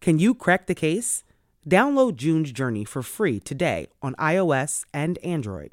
Can 0.00 0.18
you 0.18 0.34
crack 0.34 0.66
the 0.66 0.74
case? 0.74 1.24
Download 1.68 2.14
June's 2.14 2.52
Journey 2.52 2.84
for 2.84 3.02
free 3.02 3.40
today 3.40 3.88
on 4.00 4.14
iOS 4.14 4.84
and 4.94 5.18
Android. 5.18 5.72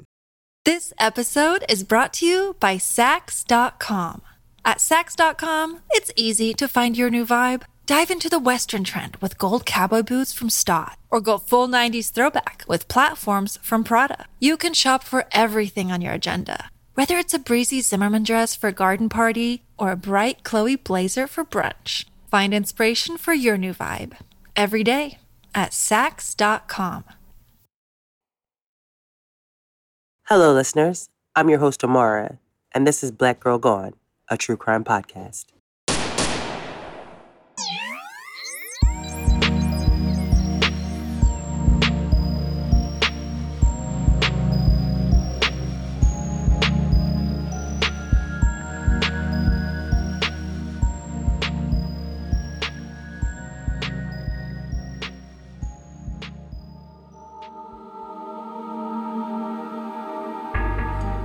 This 0.64 0.92
episode 0.98 1.64
is 1.68 1.84
brought 1.84 2.14
to 2.14 2.26
you 2.26 2.56
by 2.58 2.76
Saks.com. 2.76 4.22
At 4.64 4.78
Saks.com, 4.78 5.80
it's 5.90 6.10
easy 6.16 6.54
to 6.54 6.66
find 6.66 6.96
your 6.96 7.10
new 7.10 7.26
vibe. 7.26 7.62
Dive 7.86 8.10
into 8.10 8.30
the 8.30 8.38
Western 8.38 8.82
trend 8.82 9.16
with 9.16 9.36
gold 9.36 9.66
cowboy 9.66 10.02
boots 10.02 10.32
from 10.32 10.48
Staud, 10.48 10.96
or 11.10 11.20
go 11.20 11.36
full 11.36 11.68
90s 11.68 12.10
throwback 12.10 12.64
with 12.66 12.88
platforms 12.88 13.58
from 13.62 13.84
Prada. 13.84 14.24
You 14.40 14.56
can 14.56 14.72
shop 14.72 15.04
for 15.04 15.26
everything 15.32 15.92
on 15.92 16.00
your 16.00 16.14
agenda, 16.14 16.70
whether 16.94 17.18
it's 17.18 17.34
a 17.34 17.38
breezy 17.38 17.82
Zimmermann 17.82 18.22
dress 18.24 18.56
for 18.56 18.68
a 18.68 18.72
garden 18.72 19.10
party 19.10 19.64
or 19.78 19.92
a 19.92 19.96
bright 19.96 20.44
Chloe 20.44 20.76
blazer 20.76 21.26
for 21.26 21.44
brunch. 21.44 22.06
Find 22.34 22.52
inspiration 22.52 23.16
for 23.16 23.32
your 23.32 23.56
new 23.56 23.72
vibe 23.72 24.16
every 24.56 24.82
day 24.82 25.18
at 25.54 25.70
Saks.com. 25.70 27.04
Hello, 30.24 30.52
listeners. 30.52 31.10
I'm 31.36 31.48
your 31.48 31.60
host, 31.60 31.84
Amara, 31.84 32.40
and 32.72 32.88
this 32.88 33.04
is 33.04 33.12
Black 33.12 33.38
Girl 33.38 33.58
Gone, 33.58 33.92
a 34.28 34.36
true 34.36 34.56
crime 34.56 34.82
podcast. 34.82 35.53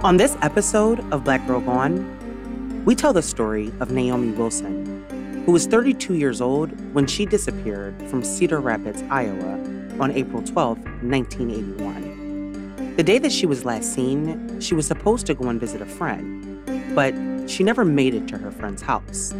On 0.02 0.16
this 0.16 0.38
episode 0.42 1.02
of 1.12 1.26
Black 1.26 1.46
Girl 1.46 1.60
Gone, 1.60 2.86
we 2.86 2.96
tell 2.96 3.12
the 3.12 3.22
story 3.22 3.74
of 3.82 3.92
Naomi 3.92 4.32
Wilson, 4.32 5.44
who 5.46 5.52
was 5.52 5.68
32 5.68 6.14
years 6.14 6.40
old 6.40 6.72
when 6.94 7.06
she 7.06 7.26
disappeared 7.26 8.02
from 8.10 8.24
Cedar 8.24 8.62
Rapids, 8.62 9.04
Iowa 9.10 9.60
on 10.00 10.12
April 10.12 10.42
12, 10.42 10.78
1981. 11.04 12.96
The 12.96 13.04
day 13.04 13.18
that 13.18 13.34
she 13.34 13.46
was 13.46 13.66
last 13.66 13.94
seen, 13.94 14.62
she 14.62 14.74
was 14.74 14.88
supposed 14.88 15.26
to 15.26 15.34
go 15.34 15.50
and 15.50 15.60
visit 15.60 15.82
a 15.82 15.86
friend, 15.86 16.96
but 16.96 17.14
she 17.50 17.66
never 17.66 17.84
made 17.84 18.14
it 18.14 18.26
to 18.30 18.38
her 18.38 18.52
friend's 18.52 18.82
house. 18.82 19.34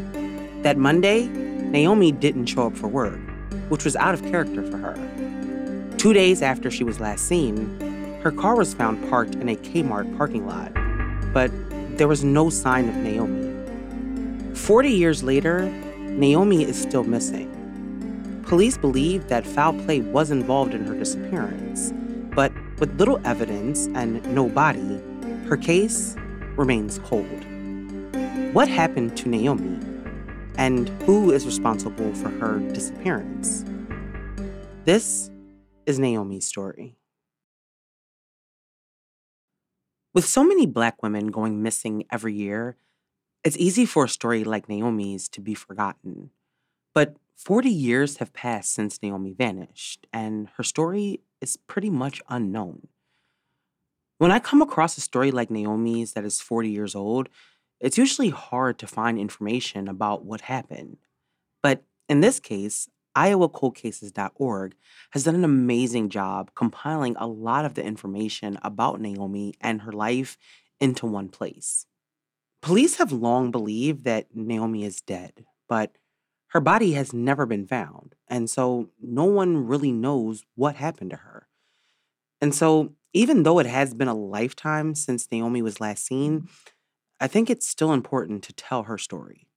That 0.64 0.76
Monday, 0.76 1.28
Naomi 1.28 2.12
didn't 2.12 2.48
show 2.48 2.68
up 2.68 2.76
for 2.76 2.90
work, 2.90 3.18
which 3.70 3.86
was 3.86 3.96
out 3.96 4.14
of 4.14 4.22
character 4.24 4.70
for 4.70 4.76
her. 4.76 5.96
Two 5.98 6.12
days 6.12 6.42
after 6.42 6.70
she 6.70 6.84
was 6.84 7.00
last 7.00 7.30
seen, 7.30 7.89
her 8.22 8.32
car 8.32 8.58
was 8.58 8.74
found 8.74 9.10
parked 9.10 9.36
in 9.36 9.48
a 9.48 9.56
Kmart 9.56 10.18
parking 10.18 10.46
lot, 10.46 10.74
but 11.34 11.52
there 11.98 12.08
was 12.08 12.24
no 12.24 12.50
sign 12.50 12.90
of 12.90 12.96
Naomi. 12.96 13.48
40 14.56 14.90
years 14.90 15.24
later, 15.24 15.70
Naomi 15.98 16.64
is 16.64 16.80
still 16.80 17.04
missing. 17.06 17.48
Police 18.46 18.78
believe 18.78 19.30
that 19.30 19.46
foul 19.46 19.74
play 19.74 20.02
was 20.02 20.32
involved 20.32 20.74
in 20.74 20.84
her 20.86 20.96
disappearance, 20.96 21.94
but 22.36 22.52
with 22.80 23.00
little 23.00 23.22
evidence 23.26 23.88
and 23.96 24.26
no 24.36 24.50
body, 24.50 25.02
her 25.48 25.56
case 25.56 26.16
remains 26.58 27.00
cold. 27.00 27.46
What 28.54 28.68
happened 28.68 29.16
to 29.18 29.30
Naomi? 29.30 29.80
And 30.58 30.90
who 31.04 31.32
is 31.32 31.46
responsible 31.46 32.14
for 32.16 32.30
her 32.30 32.60
disappearance? 32.74 33.64
This 34.84 35.32
is 35.86 36.00
Naomi's 36.00 36.46
story. 36.46 36.99
With 40.14 40.26
so 40.26 40.44
many 40.44 40.66
Black 40.66 41.04
women 41.04 41.28
going 41.28 41.62
missing 41.62 42.06
every 42.12 42.34
year, 42.34 42.78
it's 43.44 43.58
easy 43.58 43.86
for 43.86 44.06
a 44.06 44.10
story 44.10 44.44
like 44.44 44.68
Naomi's 44.68 45.30
to 45.30 45.42
be 45.42 45.54
forgotten. 45.54 46.32
But 46.96 47.18
40 47.36 47.70
years 47.70 48.18
have 48.18 48.34
passed 48.34 48.74
since 48.74 49.02
Naomi 49.02 49.34
vanished, 49.34 50.08
and 50.12 50.50
her 50.58 50.64
story 50.64 51.22
is 51.42 51.58
pretty 51.58 51.92
much 51.92 52.22
unknown. 52.28 52.88
When 54.18 54.32
I 54.32 54.40
come 54.40 54.62
across 54.62 54.98
a 54.98 55.02
story 55.02 55.32
like 55.32 55.52
Naomi's 55.52 56.14
that 56.14 56.26
is 56.26 56.42
40 56.42 56.70
years 56.70 56.96
old, 56.96 57.30
it's 57.80 57.98
usually 57.98 58.30
hard 58.30 58.80
to 58.80 58.88
find 58.88 59.18
information 59.18 59.88
about 59.88 60.26
what 60.26 60.42
happened. 60.42 60.98
But 61.62 61.84
in 62.10 62.20
this 62.20 62.40
case, 62.40 62.90
IowaColdCases.org 63.16 64.76
has 65.12 65.24
done 65.24 65.36
an 65.36 65.44
amazing 65.44 66.10
job 66.10 66.52
compiling 66.56 67.16
a 67.18 67.28
lot 67.28 67.66
of 67.66 67.74
the 67.74 67.84
information 67.84 68.60
about 68.62 69.02
Naomi 69.02 69.54
and 69.62 69.82
her 69.82 69.92
life 69.92 70.38
into 70.80 71.06
one 71.06 71.30
place. 71.30 71.86
Police 72.62 72.98
have 72.98 73.12
long 73.12 73.52
believed 73.52 74.04
that 74.04 74.28
Naomi 74.36 74.84
is 74.84 75.02
dead, 75.02 75.46
but 75.68 75.98
her 76.48 76.60
body 76.60 76.94
has 76.94 77.14
never 77.14 77.46
been 77.46 77.68
found, 77.68 78.16
and 78.28 78.50
so 78.50 78.90
no 79.02 79.26
one 79.26 79.68
really 79.68 79.92
knows 79.92 80.44
what 80.56 80.76
happened 80.76 81.12
to 81.12 81.18
her. 81.18 81.48
And 82.42 82.56
so, 82.56 82.94
even 83.14 83.44
though 83.44 83.60
it 83.60 83.66
has 83.66 83.94
been 83.94 84.08
a 84.08 84.14
lifetime 84.14 84.96
since 84.96 85.28
Naomi 85.32 85.62
was 85.62 85.82
last 85.82 86.06
seen, 86.06 86.48
I 87.20 87.28
think 87.28 87.50
it's 87.50 87.68
still 87.68 87.92
important 87.92 88.44
to 88.44 88.54
tell 88.54 88.84
her 88.84 88.98
story. 88.98 89.49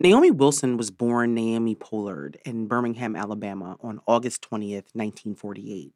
Naomi 0.00 0.30
Wilson 0.30 0.76
was 0.76 0.92
born 0.92 1.34
Naomi 1.34 1.74
Pollard 1.74 2.38
in 2.44 2.68
Birmingham, 2.68 3.16
Alabama 3.16 3.76
on 3.80 4.00
August 4.06 4.42
20th, 4.42 4.94
1948. 4.94 5.92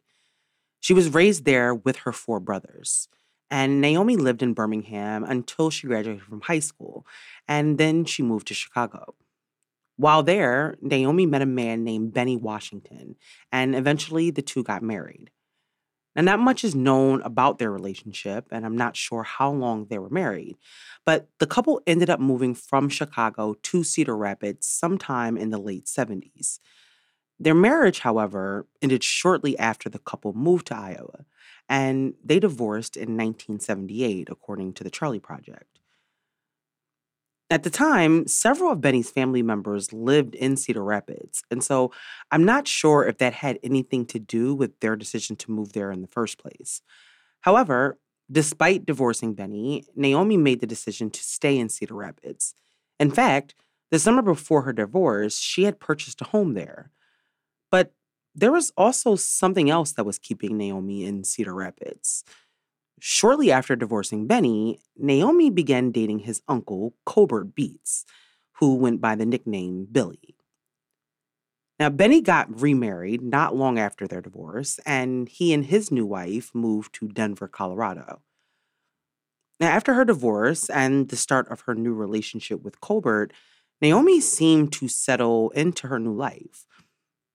She 0.80 0.92
was 0.92 1.14
raised 1.14 1.44
there 1.44 1.72
with 1.72 1.98
her 1.98 2.12
four 2.12 2.40
brothers. 2.40 3.08
And 3.48 3.80
Naomi 3.80 4.16
lived 4.16 4.42
in 4.42 4.54
Birmingham 4.54 5.22
until 5.22 5.70
she 5.70 5.86
graduated 5.86 6.22
from 6.22 6.40
high 6.40 6.58
school, 6.58 7.06
and 7.46 7.78
then 7.78 8.04
she 8.04 8.24
moved 8.24 8.48
to 8.48 8.54
Chicago. 8.54 9.14
While 9.96 10.24
there, 10.24 10.78
Naomi 10.80 11.26
met 11.26 11.42
a 11.42 11.46
man 11.46 11.84
named 11.84 12.12
Benny 12.12 12.36
Washington, 12.36 13.14
and 13.52 13.76
eventually 13.76 14.30
the 14.30 14.42
two 14.42 14.64
got 14.64 14.82
married. 14.82 15.30
Now, 16.14 16.22
not 16.22 16.40
much 16.40 16.62
is 16.62 16.74
known 16.74 17.22
about 17.22 17.58
their 17.58 17.70
relationship, 17.70 18.46
and 18.50 18.66
I'm 18.66 18.76
not 18.76 18.96
sure 18.96 19.22
how 19.22 19.50
long 19.50 19.86
they 19.86 19.98
were 19.98 20.10
married, 20.10 20.56
but 21.06 21.28
the 21.38 21.46
couple 21.46 21.80
ended 21.86 22.10
up 22.10 22.20
moving 22.20 22.54
from 22.54 22.88
Chicago 22.88 23.54
to 23.54 23.82
Cedar 23.82 24.16
Rapids 24.16 24.66
sometime 24.66 25.38
in 25.38 25.50
the 25.50 25.58
late 25.58 25.86
70s. 25.86 26.58
Their 27.40 27.54
marriage, 27.54 28.00
however, 28.00 28.66
ended 28.82 29.02
shortly 29.02 29.58
after 29.58 29.88
the 29.88 29.98
couple 29.98 30.32
moved 30.34 30.66
to 30.68 30.76
Iowa, 30.76 31.24
and 31.68 32.14
they 32.22 32.38
divorced 32.38 32.96
in 32.96 33.16
1978, 33.16 34.28
according 34.30 34.74
to 34.74 34.84
the 34.84 34.90
Charley 34.90 35.18
Project. 35.18 35.71
At 37.52 37.64
the 37.64 37.70
time, 37.70 38.26
several 38.26 38.72
of 38.72 38.80
Benny's 38.80 39.10
family 39.10 39.42
members 39.42 39.92
lived 39.92 40.34
in 40.34 40.56
Cedar 40.56 40.82
Rapids, 40.82 41.42
and 41.50 41.62
so 41.62 41.92
I'm 42.30 42.46
not 42.46 42.66
sure 42.66 43.06
if 43.06 43.18
that 43.18 43.34
had 43.34 43.58
anything 43.62 44.06
to 44.06 44.18
do 44.18 44.54
with 44.54 44.80
their 44.80 44.96
decision 44.96 45.36
to 45.36 45.50
move 45.50 45.74
there 45.74 45.92
in 45.92 46.00
the 46.00 46.08
first 46.08 46.38
place. 46.38 46.80
However, 47.42 47.98
despite 48.30 48.86
divorcing 48.86 49.34
Benny, 49.34 49.84
Naomi 49.94 50.38
made 50.38 50.60
the 50.62 50.66
decision 50.66 51.10
to 51.10 51.22
stay 51.22 51.58
in 51.58 51.68
Cedar 51.68 51.92
Rapids. 51.92 52.54
In 52.98 53.10
fact, 53.10 53.54
the 53.90 53.98
summer 53.98 54.22
before 54.22 54.62
her 54.62 54.72
divorce, 54.72 55.38
she 55.38 55.64
had 55.64 55.78
purchased 55.78 56.22
a 56.22 56.24
home 56.24 56.54
there. 56.54 56.90
But 57.70 57.92
there 58.34 58.50
was 58.50 58.72
also 58.78 59.14
something 59.14 59.68
else 59.68 59.92
that 59.92 60.06
was 60.06 60.18
keeping 60.18 60.56
Naomi 60.56 61.04
in 61.04 61.22
Cedar 61.22 61.52
Rapids. 61.52 62.24
Shortly 63.04 63.50
after 63.50 63.74
divorcing 63.74 64.28
Benny, 64.28 64.78
Naomi 64.96 65.50
began 65.50 65.90
dating 65.90 66.20
his 66.20 66.40
uncle, 66.46 66.94
Colbert 67.04 67.52
Beets, 67.52 68.04
who 68.60 68.76
went 68.76 69.00
by 69.00 69.16
the 69.16 69.26
nickname 69.26 69.88
Billy. 69.90 70.36
Now, 71.80 71.90
Benny 71.90 72.20
got 72.20 72.60
remarried 72.60 73.20
not 73.20 73.56
long 73.56 73.76
after 73.76 74.06
their 74.06 74.20
divorce, 74.20 74.78
and 74.86 75.28
he 75.28 75.52
and 75.52 75.64
his 75.64 75.90
new 75.90 76.06
wife 76.06 76.52
moved 76.54 76.94
to 76.94 77.08
Denver, 77.08 77.48
Colorado. 77.48 78.22
Now, 79.58 79.70
after 79.70 79.94
her 79.94 80.04
divorce 80.04 80.70
and 80.70 81.08
the 81.08 81.16
start 81.16 81.48
of 81.50 81.62
her 81.62 81.74
new 81.74 81.94
relationship 81.94 82.62
with 82.62 82.80
Colbert, 82.80 83.32
Naomi 83.80 84.20
seemed 84.20 84.72
to 84.74 84.86
settle 84.86 85.50
into 85.50 85.88
her 85.88 85.98
new 85.98 86.14
life. 86.14 86.66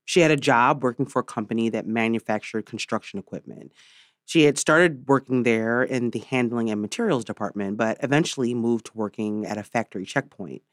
She 0.06 0.22
had 0.22 0.32
a 0.32 0.38
job 0.38 0.82
working 0.82 1.08
for 1.08 1.20
a 1.20 1.26
company 1.26 1.68
that 1.68 1.86
manufactured 1.86 2.66
construction 2.66 3.20
equipment. 3.20 3.74
She 4.28 4.44
had 4.44 4.60
started 4.60 5.08
working 5.08 5.44
there 5.44 5.82
in 5.82 6.12
the 6.12 6.20
handling 6.20 6.70
and 6.70 6.82
materials 6.82 7.24
department, 7.24 7.78
but 7.78 7.98
eventually 8.04 8.54
moved 8.54 8.88
to 8.88 8.92
working 8.94 9.46
at 9.46 9.58
a 9.58 9.64
factory 9.64 10.06
checkpoint. 10.06 10.64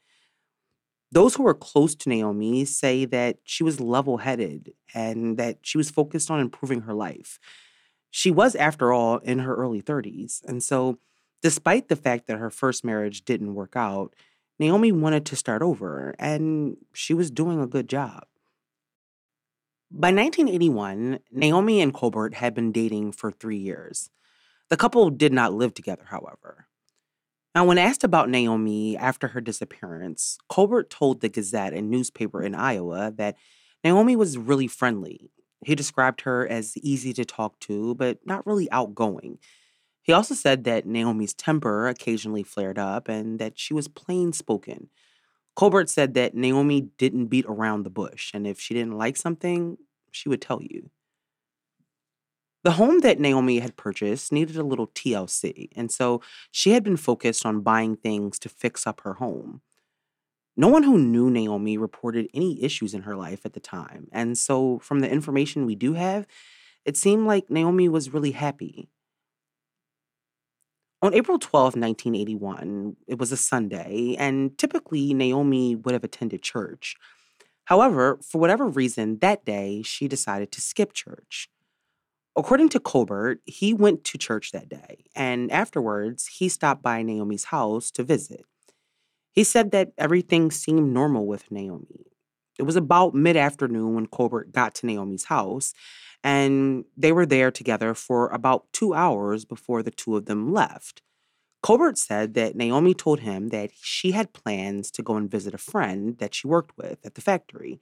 Those 1.11 1.35
who 1.35 1.43
were 1.43 1.53
close 1.53 1.95
to 1.95 2.09
Naomi 2.09 2.65
say 2.65 3.05
that 3.05 3.37
she 3.45 3.63
was 3.63 3.79
level 3.79 4.17
headed 4.17 4.73
and 4.93 5.37
that 5.37 5.59
she 5.61 5.77
was 5.77 5.89
focused 5.89 6.29
on 6.29 6.41
improving 6.41 6.81
her 6.81 6.93
life. 6.93 7.39
She 8.11 8.29
was, 8.29 8.55
after 8.55 8.91
all, 8.91 9.19
in 9.19 9.39
her 9.39 9.55
early 9.55 9.81
30s. 9.81 10.43
And 10.45 10.61
so, 10.61 10.99
despite 11.41 11.87
the 11.87 11.95
fact 11.95 12.27
that 12.27 12.39
her 12.39 12.49
first 12.49 12.83
marriage 12.83 13.23
didn't 13.23 13.55
work 13.55 13.77
out, 13.77 14.13
Naomi 14.59 14.91
wanted 14.91 15.25
to 15.27 15.35
start 15.37 15.61
over, 15.61 16.13
and 16.19 16.75
she 16.93 17.13
was 17.13 17.31
doing 17.31 17.61
a 17.61 17.67
good 17.67 17.87
job. 17.87 18.25
By 19.91 20.07
1981, 20.11 21.19
Naomi 21.31 21.79
and 21.79 21.93
Colbert 21.93 22.33
had 22.35 22.53
been 22.53 22.71
dating 22.71 23.11
for 23.11 23.31
three 23.31 23.57
years. 23.57 24.09
The 24.69 24.77
couple 24.77 25.09
did 25.11 25.31
not 25.31 25.53
live 25.53 25.73
together, 25.73 26.05
however. 26.09 26.67
Now, 27.53 27.65
when 27.65 27.77
asked 27.77 28.03
about 28.03 28.29
Naomi 28.29 28.97
after 28.97 29.29
her 29.29 29.41
disappearance, 29.41 30.37
Colbert 30.49 30.89
told 30.89 31.21
the 31.21 31.29
Gazette, 31.29 31.73
a 31.73 31.81
newspaper 31.81 32.41
in 32.41 32.55
Iowa, 32.55 33.13
that 33.15 33.35
Naomi 33.83 34.15
was 34.15 34.37
really 34.37 34.67
friendly. 34.67 35.29
He 35.63 35.75
described 35.75 36.21
her 36.21 36.47
as 36.47 36.75
easy 36.77 37.13
to 37.13 37.23
talk 37.23 37.59
to, 37.61 37.93
but 37.95 38.17
not 38.25 38.45
really 38.45 38.69
outgoing. 38.71 39.37
He 40.01 40.11
also 40.11 40.33
said 40.33 40.63
that 40.63 40.85
Naomi's 40.85 41.33
temper 41.33 41.87
occasionally 41.87 42.43
flared 42.43 42.77
up 42.79 43.07
and 43.07 43.39
that 43.39 43.57
she 43.57 43.73
was 43.73 43.87
plain 43.87 44.33
spoken. 44.33 44.89
Colbert 45.55 45.89
said 45.89 46.13
that 46.15 46.35
Naomi 46.35 46.89
didn't 46.97 47.27
beat 47.27 47.45
around 47.47 47.83
the 47.83 47.89
bush, 47.89 48.31
and 48.33 48.45
if 48.45 48.59
she 48.59 48.73
didn't 48.73 48.97
like 48.97 49.17
something, 49.17 49.77
she 50.11 50.29
would 50.29 50.41
tell 50.41 50.61
you. 50.61 50.89
The 52.63 52.71
home 52.71 53.01
that 53.01 53.19
Naomi 53.19 53.59
had 53.59 53.77
purchased 53.77 54.31
needed 54.31 54.57
a 54.57 54.63
little 54.63 54.87
TLC, 54.87 55.69
and 55.75 55.91
so 55.91 56.21
she 56.51 56.71
had 56.71 56.83
been 56.83 56.97
focused 56.97 57.45
on 57.45 57.61
buying 57.61 57.95
things 57.95 58.39
to 58.39 58.49
fix 58.49 58.87
up 58.87 59.01
her 59.01 59.13
home. 59.13 59.61
No 60.57 60.67
one 60.67 60.83
who 60.83 60.97
knew 60.97 61.29
Naomi 61.29 61.77
reported 61.77 62.29
any 62.33 62.63
issues 62.63 62.93
in 62.93 63.03
her 63.03 63.15
life 63.15 63.45
at 63.45 63.53
the 63.53 63.59
time, 63.59 64.07
and 64.11 64.37
so 64.37 64.79
from 64.79 64.99
the 64.99 65.09
information 65.09 65.65
we 65.65 65.75
do 65.75 65.93
have, 65.93 66.25
it 66.85 66.97
seemed 66.97 67.27
like 67.27 67.49
Naomi 67.49 67.87
was 67.87 68.13
really 68.13 68.31
happy. 68.31 68.89
On 71.01 71.13
April 71.13 71.37
12, 71.37 71.75
1981, 71.75 72.95
it 73.07 73.19
was 73.19 73.31
a 73.31 73.37
Sunday, 73.37 74.15
and 74.17 74.57
typically 74.57 75.13
Naomi 75.13 75.75
would 75.75 75.93
have 75.93 76.03
attended 76.03 76.41
church. 76.41 76.95
However, 77.65 78.19
for 78.23 78.39
whatever 78.39 78.65
reason, 78.65 79.19
that 79.19 79.45
day 79.45 79.81
she 79.81 80.07
decided 80.07 80.51
to 80.53 80.61
skip 80.61 80.93
church. 80.93 81.49
According 82.35 82.69
to 82.69 82.79
Colbert, 82.79 83.39
he 83.45 83.73
went 83.73 84.03
to 84.05 84.17
church 84.17 84.51
that 84.51 84.69
day, 84.69 85.05
and 85.15 85.51
afterwards, 85.51 86.27
he 86.27 86.49
stopped 86.49 86.81
by 86.81 87.01
Naomi's 87.01 87.45
house 87.45 87.91
to 87.91 88.03
visit. 88.03 88.45
He 89.31 89.43
said 89.43 89.71
that 89.71 89.91
everything 89.97 90.51
seemed 90.51 90.93
normal 90.93 91.27
with 91.27 91.51
Naomi. 91.51 92.05
It 92.57 92.63
was 92.63 92.75
about 92.75 93.13
mid 93.13 93.35
afternoon 93.35 93.95
when 93.95 94.07
Colbert 94.07 94.53
got 94.53 94.75
to 94.75 94.85
Naomi's 94.85 95.25
house, 95.25 95.73
and 96.25 96.85
they 96.97 97.11
were 97.11 97.27
there 97.27 97.51
together 97.51 97.93
for 97.93 98.29
about 98.29 98.65
two 98.73 98.95
hours 98.95 99.45
before 99.45 99.83
the 99.83 99.91
two 99.91 100.17
of 100.17 100.25
them 100.25 100.51
left. 100.51 101.03
Colbert 101.61 101.99
said 101.99 102.33
that 102.33 102.55
Naomi 102.55 102.95
told 102.95 103.19
him 103.19 103.49
that 103.49 103.69
she 103.79 104.11
had 104.11 104.33
plans 104.33 104.89
to 104.91 105.03
go 105.03 105.17
and 105.17 105.29
visit 105.29 105.53
a 105.53 105.59
friend 105.59 106.17
that 106.17 106.33
she 106.33 106.47
worked 106.47 106.75
with 106.77 107.05
at 107.05 107.13
the 107.13 107.21
factory. 107.21 107.79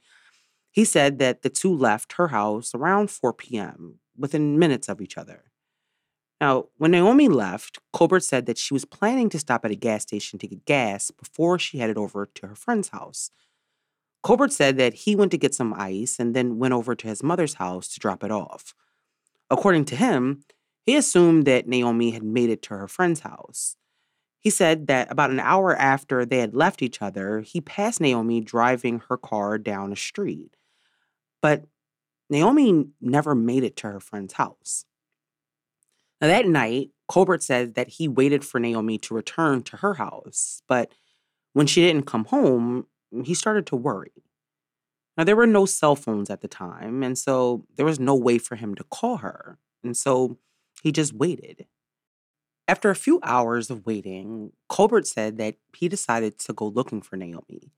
He 0.71 0.83
said 0.83 1.19
that 1.19 1.41
the 1.41 1.49
two 1.49 1.73
left 1.73 2.13
her 2.13 2.27
house 2.29 2.75
around 2.75 3.09
4 3.09 3.31
p.m., 3.31 3.99
within 4.17 4.59
minutes 4.59 4.89
of 4.89 4.99
each 4.99 5.17
other. 5.17 5.45
Now, 6.41 6.65
when 6.77 6.91
Naomi 6.91 7.29
left, 7.29 7.79
Colbert 7.93 8.19
said 8.19 8.45
that 8.47 8.57
she 8.57 8.73
was 8.73 8.83
planning 8.83 9.29
to 9.29 9.39
stop 9.39 9.63
at 9.63 9.71
a 9.71 9.75
gas 9.75 10.01
station 10.01 10.37
to 10.39 10.47
get 10.47 10.65
gas 10.65 11.11
before 11.11 11.57
she 11.57 11.77
headed 11.77 11.97
over 11.97 12.25
to 12.25 12.47
her 12.47 12.55
friend's 12.55 12.89
house. 12.89 13.31
Colbert 14.23 14.51
said 14.53 14.77
that 14.77 14.93
he 14.93 15.15
went 15.15 15.31
to 15.31 15.37
get 15.37 15.53
some 15.53 15.73
ice 15.73 16.17
and 16.17 16.33
then 16.33 16.57
went 16.57 16.73
over 16.73 16.95
to 16.95 17.07
his 17.07 17.21
mother's 17.21 17.55
house 17.55 17.89
to 17.89 17.99
drop 17.99 18.23
it 18.23 18.31
off. 18.31 18.73
According 19.49 19.85
to 19.85 19.95
him, 19.95 20.45
he 20.85 20.95
assumed 20.95 21.45
that 21.45 21.67
Naomi 21.67 22.11
had 22.11 22.23
made 22.23 22.49
it 22.49 22.61
to 22.63 22.73
her 22.73 22.87
friend's 22.87 23.19
house. 23.19 23.75
He 24.39 24.49
said 24.49 24.87
that 24.87 25.11
about 25.11 25.29
an 25.29 25.39
hour 25.39 25.75
after 25.75 26.25
they 26.25 26.39
had 26.39 26.55
left 26.55 26.81
each 26.81 27.01
other, 27.01 27.41
he 27.41 27.61
passed 27.61 28.01
Naomi 28.01 28.41
driving 28.41 29.01
her 29.07 29.17
car 29.17 29.57
down 29.57 29.93
a 29.93 29.95
street. 29.95 30.55
But 31.41 31.65
Naomi 32.29 32.87
never 32.99 33.35
made 33.35 33.63
it 33.63 33.75
to 33.77 33.87
her 33.87 33.99
friend's 33.99 34.33
house. 34.33 34.85
Now, 36.19 36.27
that 36.27 36.47
night, 36.47 36.91
Colbert 37.07 37.43
said 37.43 37.75
that 37.75 37.89
he 37.89 38.07
waited 38.07 38.45
for 38.45 38.59
Naomi 38.59 38.97
to 38.99 39.13
return 39.13 39.61
to 39.63 39.77
her 39.77 39.95
house, 39.95 40.61
but 40.67 40.91
when 41.51 41.67
she 41.67 41.81
didn't 41.81 42.07
come 42.07 42.25
home, 42.25 42.87
he 43.23 43.33
started 43.33 43.65
to 43.67 43.75
worry. 43.75 44.11
Now, 45.17 45.23
there 45.23 45.35
were 45.35 45.47
no 45.47 45.65
cell 45.65 45.95
phones 45.95 46.29
at 46.29 46.41
the 46.41 46.47
time, 46.47 47.03
and 47.03 47.17
so 47.17 47.65
there 47.75 47.85
was 47.85 47.99
no 47.99 48.15
way 48.15 48.39
for 48.39 48.55
him 48.55 48.73
to 48.75 48.83
call 48.83 49.17
her. 49.17 49.59
And 49.83 49.95
so 49.95 50.37
he 50.81 50.91
just 50.91 51.13
waited. 51.13 51.67
After 52.67 52.89
a 52.89 52.95
few 52.95 53.19
hours 53.23 53.69
of 53.69 53.85
waiting, 53.85 54.53
Colbert 54.69 55.05
said 55.05 55.37
that 55.37 55.55
he 55.75 55.87
decided 55.89 56.39
to 56.39 56.53
go 56.53 56.65
looking 56.65 57.01
for 57.01 57.17
Naomi. 57.17 57.71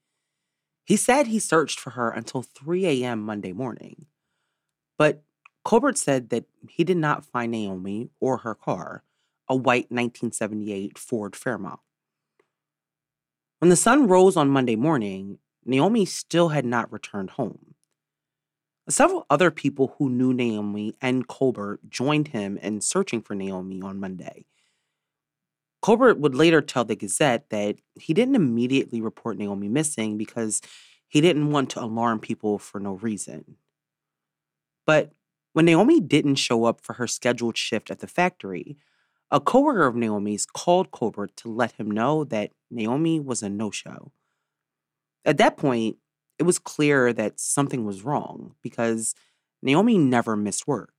He 0.85 0.95
said 0.95 1.27
he 1.27 1.39
searched 1.39 1.79
for 1.79 1.91
her 1.91 2.11
until 2.11 2.43
3 2.43 2.85
a.m. 2.85 3.21
Monday 3.21 3.51
morning. 3.51 4.05
But 4.97 5.23
Colbert 5.63 5.97
said 5.97 6.29
that 6.29 6.45
he 6.69 6.83
did 6.83 6.97
not 6.97 7.25
find 7.25 7.51
Naomi 7.51 8.11
or 8.19 8.37
her 8.37 8.53
car, 8.53 9.03
a 9.49 9.55
white 9.55 9.89
1978 9.89 10.97
Ford 10.99 11.35
Fairmont. 11.35 11.79
When 13.59 13.69
the 13.69 13.75
sun 13.75 14.07
rose 14.07 14.35
on 14.35 14.49
Monday 14.49 14.75
morning, 14.75 15.39
Naomi 15.65 16.05
still 16.05 16.49
had 16.49 16.65
not 16.65 16.91
returned 16.91 17.31
home. 17.31 17.75
Several 18.87 19.25
other 19.29 19.49
people 19.49 19.95
who 19.97 20.09
knew 20.09 20.33
Naomi 20.33 20.95
and 21.01 21.27
Colbert 21.27 21.79
joined 21.89 22.27
him 22.29 22.57
in 22.57 22.81
searching 22.81 23.21
for 23.21 23.33
Naomi 23.33 23.81
on 23.81 23.99
Monday. 23.99 24.45
Colbert 25.81 26.19
would 26.19 26.35
later 26.35 26.61
tell 26.61 26.83
the 26.85 26.95
Gazette 26.95 27.49
that 27.49 27.77
he 27.95 28.13
didn't 28.13 28.35
immediately 28.35 29.01
report 29.01 29.37
Naomi 29.37 29.69
missing 29.69 30.17
because 30.17 30.61
he 31.07 31.21
didn't 31.21 31.51
want 31.51 31.69
to 31.71 31.83
alarm 31.83 32.19
people 32.19 32.59
for 32.59 32.79
no 32.79 32.93
reason. 32.93 33.57
But 34.85 35.13
when 35.53 35.65
Naomi 35.65 35.99
didn't 35.99 36.35
show 36.35 36.65
up 36.65 36.81
for 36.81 36.93
her 36.93 37.07
scheduled 37.07 37.57
shift 37.57 37.89
at 37.89 37.99
the 37.99 38.07
factory, 38.07 38.77
a 39.31 39.39
coworker 39.39 39.87
of 39.87 39.95
Naomi's 39.95 40.45
called 40.45 40.91
Colbert 40.91 41.35
to 41.37 41.49
let 41.49 41.73
him 41.73 41.89
know 41.89 42.23
that 42.25 42.51
Naomi 42.69 43.19
was 43.19 43.41
a 43.41 43.49
no 43.49 43.71
show. 43.71 44.11
At 45.25 45.37
that 45.37 45.57
point, 45.57 45.97
it 46.37 46.43
was 46.43 46.59
clear 46.59 47.11
that 47.13 47.39
something 47.39 47.85
was 47.85 48.03
wrong 48.03 48.55
because 48.61 49.15
Naomi 49.61 49.97
never 49.97 50.35
missed 50.35 50.67
work. 50.67 50.93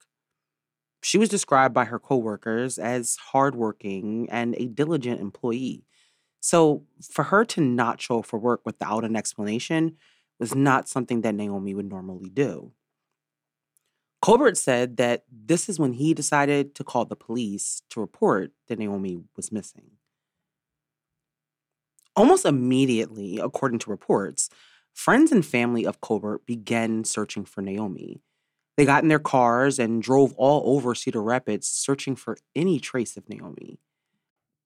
She 1.02 1.18
was 1.18 1.28
described 1.28 1.72
by 1.72 1.84
her 1.84 2.00
coworkers 2.00 2.78
as 2.78 3.16
hardworking 3.16 4.28
and 4.30 4.54
a 4.56 4.66
diligent 4.66 5.20
employee. 5.20 5.84
So, 6.40 6.84
for 7.02 7.24
her 7.24 7.44
to 7.46 7.60
not 7.60 8.00
show 8.00 8.22
for 8.22 8.38
work 8.38 8.62
without 8.64 9.04
an 9.04 9.14
explanation 9.14 9.96
was 10.38 10.54
not 10.54 10.88
something 10.88 11.20
that 11.20 11.34
Naomi 11.34 11.74
would 11.74 11.88
normally 11.88 12.28
do. 12.28 12.72
Colbert 14.26 14.56
said 14.56 14.96
that 14.96 15.22
this 15.30 15.68
is 15.68 15.78
when 15.78 15.92
he 15.92 16.12
decided 16.12 16.74
to 16.74 16.82
call 16.82 17.04
the 17.04 17.14
police 17.14 17.82
to 17.90 18.00
report 18.00 18.50
that 18.66 18.76
Naomi 18.76 19.20
was 19.36 19.52
missing. 19.52 19.92
Almost 22.16 22.44
immediately, 22.44 23.38
according 23.38 23.78
to 23.78 23.90
reports, 23.90 24.50
friends 24.92 25.30
and 25.30 25.46
family 25.46 25.86
of 25.86 26.00
Colbert 26.00 26.44
began 26.44 27.04
searching 27.04 27.44
for 27.44 27.62
Naomi. 27.62 28.20
They 28.76 28.84
got 28.84 29.04
in 29.04 29.08
their 29.08 29.20
cars 29.20 29.78
and 29.78 30.02
drove 30.02 30.34
all 30.36 30.74
over 30.76 30.92
Cedar 30.96 31.22
Rapids 31.22 31.68
searching 31.68 32.16
for 32.16 32.36
any 32.56 32.80
trace 32.80 33.16
of 33.16 33.28
Naomi. 33.28 33.78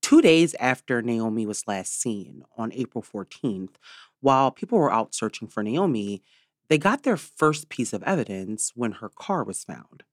Two 0.01 0.23
days 0.23 0.55
after 0.55 1.03
Naomi 1.03 1.45
was 1.45 1.69
last 1.69 2.01
seen, 2.01 2.45
on 2.57 2.73
April 2.73 3.05
14th, 3.05 3.75
while 4.21 4.51
people 4.51 4.79
were 4.79 4.91
out 4.91 5.15
searching 5.15 5.49
for 5.49 5.63
Naomi, 5.63 6.23
they 6.71 6.79
got 6.79 7.03
their 7.03 7.17
first 7.17 7.69
piece 7.69 7.93
of 7.93 8.03
evidence 8.05 8.73
when 8.77 8.93
her 8.93 9.11
car 9.11 9.43
was 9.45 9.65
found. 9.65 10.05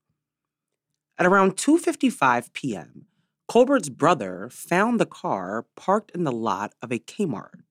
At 1.17 1.27
around 1.27 1.55
2:55 1.55 2.51
p.m., 2.51 3.05
Colbert's 3.47 3.89
brother 3.89 4.49
found 4.51 4.99
the 4.99 5.05
car 5.05 5.67
parked 5.75 6.11
in 6.11 6.25
the 6.25 6.31
lot 6.31 6.73
of 6.81 6.91
a 6.91 6.99
Kmart. 6.99 7.61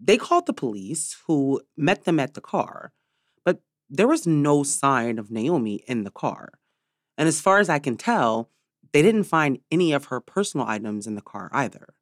They 0.00 0.18
called 0.18 0.46
the 0.46 0.52
police, 0.52 1.16
who 1.26 1.62
met 1.76 2.04
them 2.04 2.20
at 2.20 2.34
the 2.34 2.40
car, 2.40 2.92
but 3.44 3.62
there 3.88 4.08
was 4.08 4.26
no 4.26 4.62
sign 4.62 5.18
of 5.18 5.30
Naomi 5.30 5.82
in 5.86 6.04
the 6.04 6.10
car. 6.10 6.50
And 7.16 7.28
as 7.28 7.40
far 7.40 7.58
as 7.60 7.68
I 7.68 7.78
can 7.78 7.96
tell, 7.96 8.50
they 8.92 9.00
didn't 9.00 9.24
find 9.24 9.58
any 9.70 9.92
of 9.92 10.06
her 10.06 10.20
personal 10.20 10.66
items 10.66 11.06
in 11.06 11.14
the 11.14 11.22
car 11.22 11.48
either. 11.52 11.94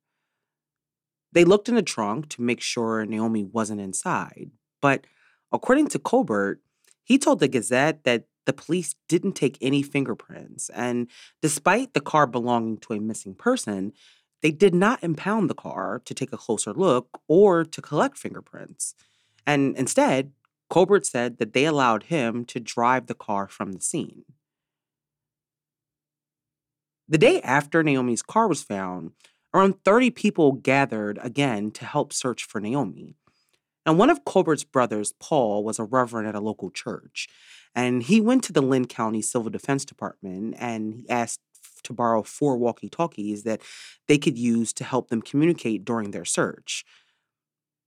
They 1.32 1.44
looked 1.44 1.68
in 1.68 1.76
the 1.76 1.82
trunk 1.82 2.28
to 2.30 2.42
make 2.42 2.60
sure 2.60 3.06
Naomi 3.06 3.44
wasn't 3.44 3.80
inside, 3.80 4.50
but 4.80 5.06
according 5.52 5.88
to 5.88 5.99
Colbert, 5.99 6.61
he 7.02 7.19
told 7.19 7.40
the 7.40 7.49
Gazette 7.49 8.04
that 8.04 8.25
the 8.47 8.52
police 8.52 8.95
didn't 9.09 9.33
take 9.33 9.59
any 9.61 9.83
fingerprints, 9.83 10.71
and 10.71 11.09
despite 11.42 11.95
the 11.95 12.00
car 12.00 12.26
belonging 12.26 12.78
to 12.78 12.95
a 12.95 13.00
missing 13.00 13.35
person, 13.35 13.92
they 14.42 14.50
did 14.50 14.75
not 14.75 15.02
impound 15.02 15.50
the 15.50 15.54
car 15.54 16.00
to 16.04 16.14
take 16.14 16.33
a 16.33 16.38
closer 16.38 16.73
look 16.73 17.21
or 17.28 17.64
to 17.64 17.83
collect 17.83 18.16
fingerprints. 18.16 18.95
And 19.47 19.76
instead, 19.76 20.33
Colbert 20.71 21.04
said 21.04 21.38
that 21.38 21.52
they 21.52 21.64
allowed 21.64 22.04
him 22.04 22.45
to 22.47 22.61
drive 22.61 23.07
the 23.07 23.14
car 23.14 23.49
from 23.49 23.73
the 23.73 23.80
scene. 23.80 24.25
The 27.09 27.19
day 27.19 27.40
after 27.42 27.83
Naomi's 27.83 28.23
car 28.23 28.47
was 28.47 28.62
found, 28.62 29.12
around 29.52 29.85
30 29.85 30.11
people 30.12 30.52
gathered 30.52 31.19
again 31.23 31.73
to 31.73 31.85
help 31.85 32.12
search 32.12 32.45
for 32.45 32.61
Naomi. 32.61 33.16
And 33.87 33.99
one 33.99 34.10
of 34.10 34.25
Colbert's 34.25 34.64
brothers, 34.64 35.14
Paul, 35.18 35.64
was 35.64 35.78
a 35.78 35.84
reverend 35.84 36.28
at 36.28 36.34
a 36.34 36.40
local 36.40 36.70
church. 36.70 37.28
And 37.75 38.02
he 38.02 38.20
went 38.20 38.44
to 38.44 38.52
the 38.52 38.60
Linn 38.60 38.87
County 38.87 39.22
Civil 39.22 39.50
Defense 39.50 39.84
Department 39.84 40.54
and 40.58 40.94
he 40.94 41.08
asked 41.08 41.40
to 41.84 41.92
borrow 41.92 42.22
four 42.22 42.56
walkie 42.56 42.88
talkies 42.88 43.42
that 43.44 43.60
they 44.06 44.18
could 44.18 44.38
use 44.38 44.72
to 44.75 44.84
help 44.84 45.08
them 45.08 45.22
communicate 45.22 45.84
during 45.84 46.10
their 46.10 46.25
search. 46.25 46.84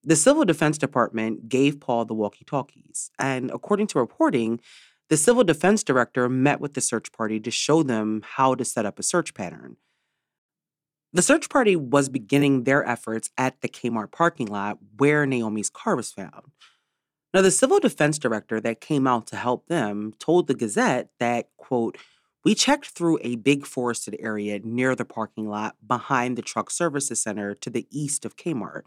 The 0.03 0.15
Civil 0.15 0.45
Defense 0.45 0.77
Department 0.77 1.47
gave 1.47 1.79
Paul 1.79 2.05
the 2.05 2.13
walkie 2.13 2.43
talkies, 2.43 3.09
and 3.17 3.49
according 3.51 3.87
to 3.87 3.99
reporting, 3.99 4.59
the 5.09 5.15
Civil 5.15 5.45
Defense 5.45 5.83
Director 5.83 6.27
met 6.27 6.59
with 6.59 6.73
the 6.73 6.81
search 6.81 7.11
party 7.13 7.39
to 7.39 7.51
show 7.51 7.83
them 7.83 8.21
how 8.25 8.55
to 8.55 8.65
set 8.65 8.85
up 8.85 8.99
a 8.99 9.03
search 9.03 9.33
pattern. 9.33 9.77
The 11.13 11.21
search 11.21 11.47
party 11.47 11.75
was 11.75 12.09
beginning 12.09 12.63
their 12.63 12.87
efforts 12.87 13.29
at 13.37 13.61
the 13.61 13.69
Kmart 13.69 14.11
parking 14.11 14.47
lot 14.47 14.79
where 14.97 15.27
Naomi's 15.27 15.69
car 15.69 15.95
was 15.95 16.11
found. 16.11 16.51
Now, 17.33 17.41
the 17.41 17.51
civil 17.51 17.79
defense 17.79 18.17
director 18.17 18.59
that 18.61 18.81
came 18.81 19.05
out 19.05 19.27
to 19.27 19.35
help 19.35 19.67
them 19.67 20.13
told 20.19 20.47
the 20.47 20.55
Gazette 20.55 21.09
that, 21.19 21.49
quote, 21.57 21.97
we 22.43 22.55
checked 22.55 22.87
through 22.87 23.19
a 23.21 23.37
big 23.37 23.65
forested 23.65 24.17
area 24.19 24.59
near 24.59 24.95
the 24.95 25.05
parking 25.05 25.47
lot 25.47 25.75
behind 25.85 26.35
the 26.35 26.41
truck 26.41 26.69
services 26.69 27.21
center 27.21 27.55
to 27.55 27.69
the 27.69 27.87
east 27.89 28.25
of 28.25 28.35
Kmart. 28.35 28.81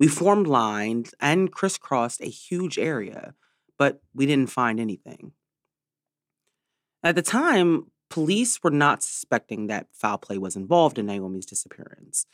We 0.00 0.08
formed 0.08 0.46
lines 0.46 1.14
and 1.20 1.52
crisscrossed 1.52 2.20
a 2.20 2.26
huge 2.26 2.78
area, 2.78 3.34
but 3.78 4.02
we 4.14 4.26
didn't 4.26 4.50
find 4.50 4.80
anything. 4.80 5.32
At 7.04 7.14
the 7.14 7.22
time, 7.22 7.90
police 8.12 8.62
were 8.62 8.70
not 8.70 9.02
suspecting 9.02 9.68
that 9.68 9.86
foul 9.90 10.18
play 10.18 10.36
was 10.36 10.54
involved 10.54 10.98
in 10.98 11.06
Naomi's 11.06 11.46
disappearance. 11.46 12.26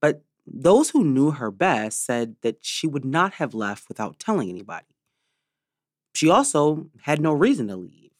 But 0.00 0.22
those 0.46 0.90
who 0.90 1.02
knew 1.02 1.32
her 1.32 1.50
best 1.50 2.06
said 2.06 2.36
that 2.42 2.58
she 2.60 2.86
would 2.86 3.04
not 3.04 3.34
have 3.34 3.52
left 3.52 3.88
without 3.88 4.20
telling 4.20 4.48
anybody. 4.48 4.86
She 6.14 6.30
also 6.30 6.90
had 7.02 7.20
no 7.20 7.32
reason 7.32 7.66
to 7.66 7.76
leave. 7.76 8.12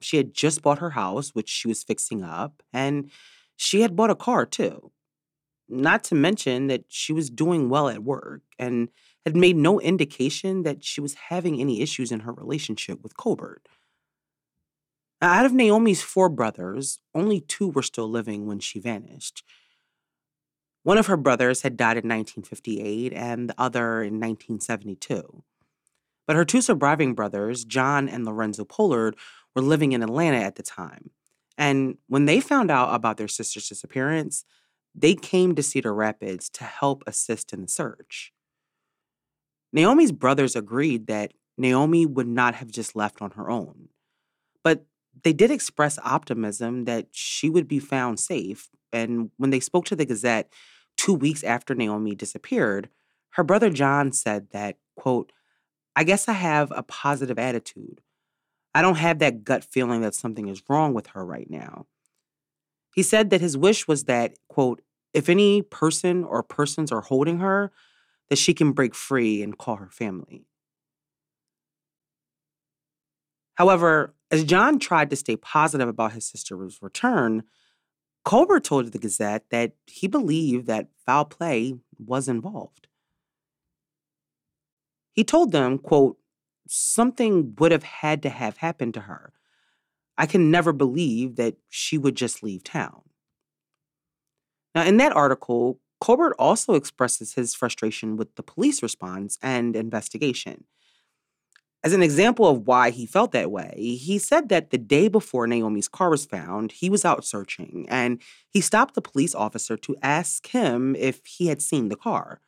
She 0.00 0.16
had 0.16 0.34
just 0.34 0.60
bought 0.60 0.80
her 0.80 0.90
house, 0.90 1.30
which 1.30 1.48
she 1.48 1.68
was 1.68 1.84
fixing 1.84 2.24
up, 2.24 2.60
and 2.72 3.08
she 3.54 3.82
had 3.82 3.94
bought 3.94 4.10
a 4.10 4.16
car 4.16 4.44
too. 4.44 4.90
Not 5.68 6.02
to 6.04 6.16
mention 6.16 6.66
that 6.66 6.86
she 6.88 7.12
was 7.12 7.30
doing 7.30 7.68
well 7.68 7.88
at 7.88 8.02
work 8.02 8.42
and 8.58 8.88
had 9.24 9.36
made 9.36 9.56
no 9.56 9.80
indication 9.80 10.64
that 10.64 10.82
she 10.82 11.00
was 11.00 11.14
having 11.28 11.60
any 11.60 11.82
issues 11.82 12.10
in 12.10 12.20
her 12.20 12.32
relationship 12.32 13.00
with 13.00 13.16
Colbert. 13.16 13.62
Out 15.20 15.44
of 15.44 15.52
Naomi's 15.52 16.02
four 16.02 16.28
brothers, 16.28 17.00
only 17.14 17.40
two 17.40 17.68
were 17.68 17.82
still 17.82 18.08
living 18.08 18.46
when 18.46 18.60
she 18.60 18.78
vanished. 18.78 19.42
One 20.84 20.96
of 20.96 21.08
her 21.08 21.16
brothers 21.16 21.62
had 21.62 21.76
died 21.76 21.96
in 21.96 22.08
1958 22.08 23.12
and 23.12 23.50
the 23.50 23.54
other 23.58 24.02
in 24.02 24.14
1972. 24.14 25.42
But 26.26 26.36
her 26.36 26.44
two 26.44 26.62
surviving 26.62 27.14
brothers, 27.14 27.64
John 27.64 28.08
and 28.08 28.24
Lorenzo 28.24 28.64
Pollard, 28.64 29.16
were 29.56 29.62
living 29.62 29.92
in 29.92 30.02
Atlanta 30.02 30.38
at 30.38 30.54
the 30.54 30.62
time. 30.62 31.10
And 31.56 31.98
when 32.06 32.26
they 32.26 32.40
found 32.40 32.70
out 32.70 32.94
about 32.94 33.16
their 33.16 33.28
sister's 33.28 33.68
disappearance, 33.68 34.44
they 34.94 35.14
came 35.14 35.54
to 35.54 35.62
Cedar 35.62 35.92
Rapids 35.92 36.48
to 36.50 36.64
help 36.64 37.02
assist 37.06 37.52
in 37.52 37.62
the 37.62 37.68
search. 37.68 38.32
Naomi's 39.72 40.12
brothers 40.12 40.54
agreed 40.54 41.08
that 41.08 41.32
Naomi 41.56 42.06
would 42.06 42.28
not 42.28 42.54
have 42.54 42.70
just 42.70 42.94
left 42.94 43.20
on 43.20 43.32
her 43.32 43.50
own. 43.50 43.88
But 44.62 44.86
they 45.22 45.32
did 45.32 45.50
express 45.50 45.98
optimism 46.04 46.84
that 46.84 47.08
she 47.10 47.48
would 47.48 47.68
be 47.68 47.78
found 47.78 48.20
safe. 48.20 48.68
And 48.92 49.30
when 49.36 49.50
they 49.50 49.60
spoke 49.60 49.84
to 49.86 49.96
the 49.96 50.06
Gazette 50.06 50.52
two 50.96 51.14
weeks 51.14 51.44
after 51.44 51.74
Naomi 51.74 52.14
disappeared, 52.14 52.88
her 53.30 53.44
brother 53.44 53.70
John 53.70 54.12
said 54.12 54.48
that, 54.52 54.78
quote, 54.96 55.32
I 55.94 56.04
guess 56.04 56.28
I 56.28 56.32
have 56.32 56.72
a 56.74 56.82
positive 56.82 57.38
attitude. 57.38 58.00
I 58.74 58.82
don't 58.82 58.96
have 58.96 59.18
that 59.18 59.44
gut 59.44 59.64
feeling 59.64 60.02
that 60.02 60.14
something 60.14 60.48
is 60.48 60.62
wrong 60.68 60.94
with 60.94 61.08
her 61.08 61.24
right 61.24 61.50
now. 61.50 61.86
He 62.94 63.02
said 63.02 63.30
that 63.30 63.40
his 63.40 63.56
wish 63.56 63.88
was 63.88 64.04
that, 64.04 64.34
quote, 64.48 64.82
if 65.14 65.28
any 65.28 65.62
person 65.62 66.24
or 66.24 66.42
persons 66.42 66.92
are 66.92 67.00
holding 67.00 67.38
her, 67.38 67.72
that 68.28 68.38
she 68.38 68.54
can 68.54 68.72
break 68.72 68.94
free 68.94 69.42
and 69.42 69.56
call 69.56 69.76
her 69.76 69.90
family. 69.90 70.44
However, 73.54 74.14
as 74.30 74.44
John 74.44 74.78
tried 74.78 75.10
to 75.10 75.16
stay 75.16 75.36
positive 75.36 75.88
about 75.88 76.12
his 76.12 76.26
sister's 76.26 76.78
return, 76.82 77.44
Colbert 78.24 78.60
told 78.60 78.92
the 78.92 78.98
Gazette 78.98 79.44
that 79.50 79.72
he 79.86 80.06
believed 80.06 80.66
that 80.66 80.88
foul 81.06 81.24
play 81.24 81.74
was 81.98 82.28
involved. 82.28 82.88
He 85.12 85.24
told 85.24 85.52
them, 85.52 85.78
quote, 85.78 86.18
something 86.68 87.54
would 87.58 87.72
have 87.72 87.82
had 87.82 88.22
to 88.22 88.28
have 88.28 88.58
happened 88.58 88.94
to 88.94 89.00
her. 89.00 89.32
I 90.18 90.26
can 90.26 90.50
never 90.50 90.72
believe 90.72 91.36
that 91.36 91.56
she 91.68 91.96
would 91.96 92.14
just 92.14 92.42
leave 92.42 92.64
town. 92.64 93.02
Now, 94.74 94.84
in 94.84 94.98
that 94.98 95.16
article, 95.16 95.80
Colbert 96.00 96.34
also 96.38 96.74
expresses 96.74 97.34
his 97.34 97.54
frustration 97.54 98.16
with 98.16 98.34
the 98.34 98.42
police 98.42 98.82
response 98.82 99.38
and 99.42 99.74
investigation. 99.74 100.64
As 101.84 101.92
an 101.92 102.02
example 102.02 102.46
of 102.46 102.66
why 102.66 102.90
he 102.90 103.06
felt 103.06 103.30
that 103.32 103.52
way, 103.52 103.98
he 104.00 104.18
said 104.18 104.48
that 104.48 104.70
the 104.70 104.78
day 104.78 105.06
before 105.06 105.46
Naomi's 105.46 105.86
car 105.86 106.10
was 106.10 106.26
found, 106.26 106.72
he 106.72 106.90
was 106.90 107.04
out 107.04 107.24
searching 107.24 107.86
and 107.88 108.20
he 108.50 108.60
stopped 108.60 108.94
the 108.94 109.00
police 109.00 109.34
officer 109.34 109.76
to 109.76 109.96
ask 110.02 110.48
him 110.48 110.96
if 110.96 111.24
he 111.24 111.46
had 111.46 111.62
seen 111.62 111.88
the 111.88 111.96
car. 111.96 112.40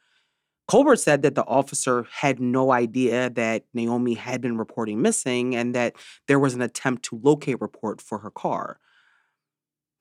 Colbert 0.66 0.96
said 0.96 1.22
that 1.22 1.34
the 1.34 1.44
officer 1.46 2.06
had 2.10 2.40
no 2.40 2.72
idea 2.72 3.30
that 3.30 3.64
Naomi 3.74 4.14
had 4.14 4.40
been 4.40 4.56
reporting 4.56 5.02
missing 5.02 5.54
and 5.54 5.74
that 5.74 5.94
there 6.26 6.38
was 6.38 6.54
an 6.54 6.62
attempt 6.62 7.04
to 7.04 7.20
locate 7.22 7.60
report 7.60 8.00
for 8.00 8.18
her 8.18 8.30
car. 8.30 8.78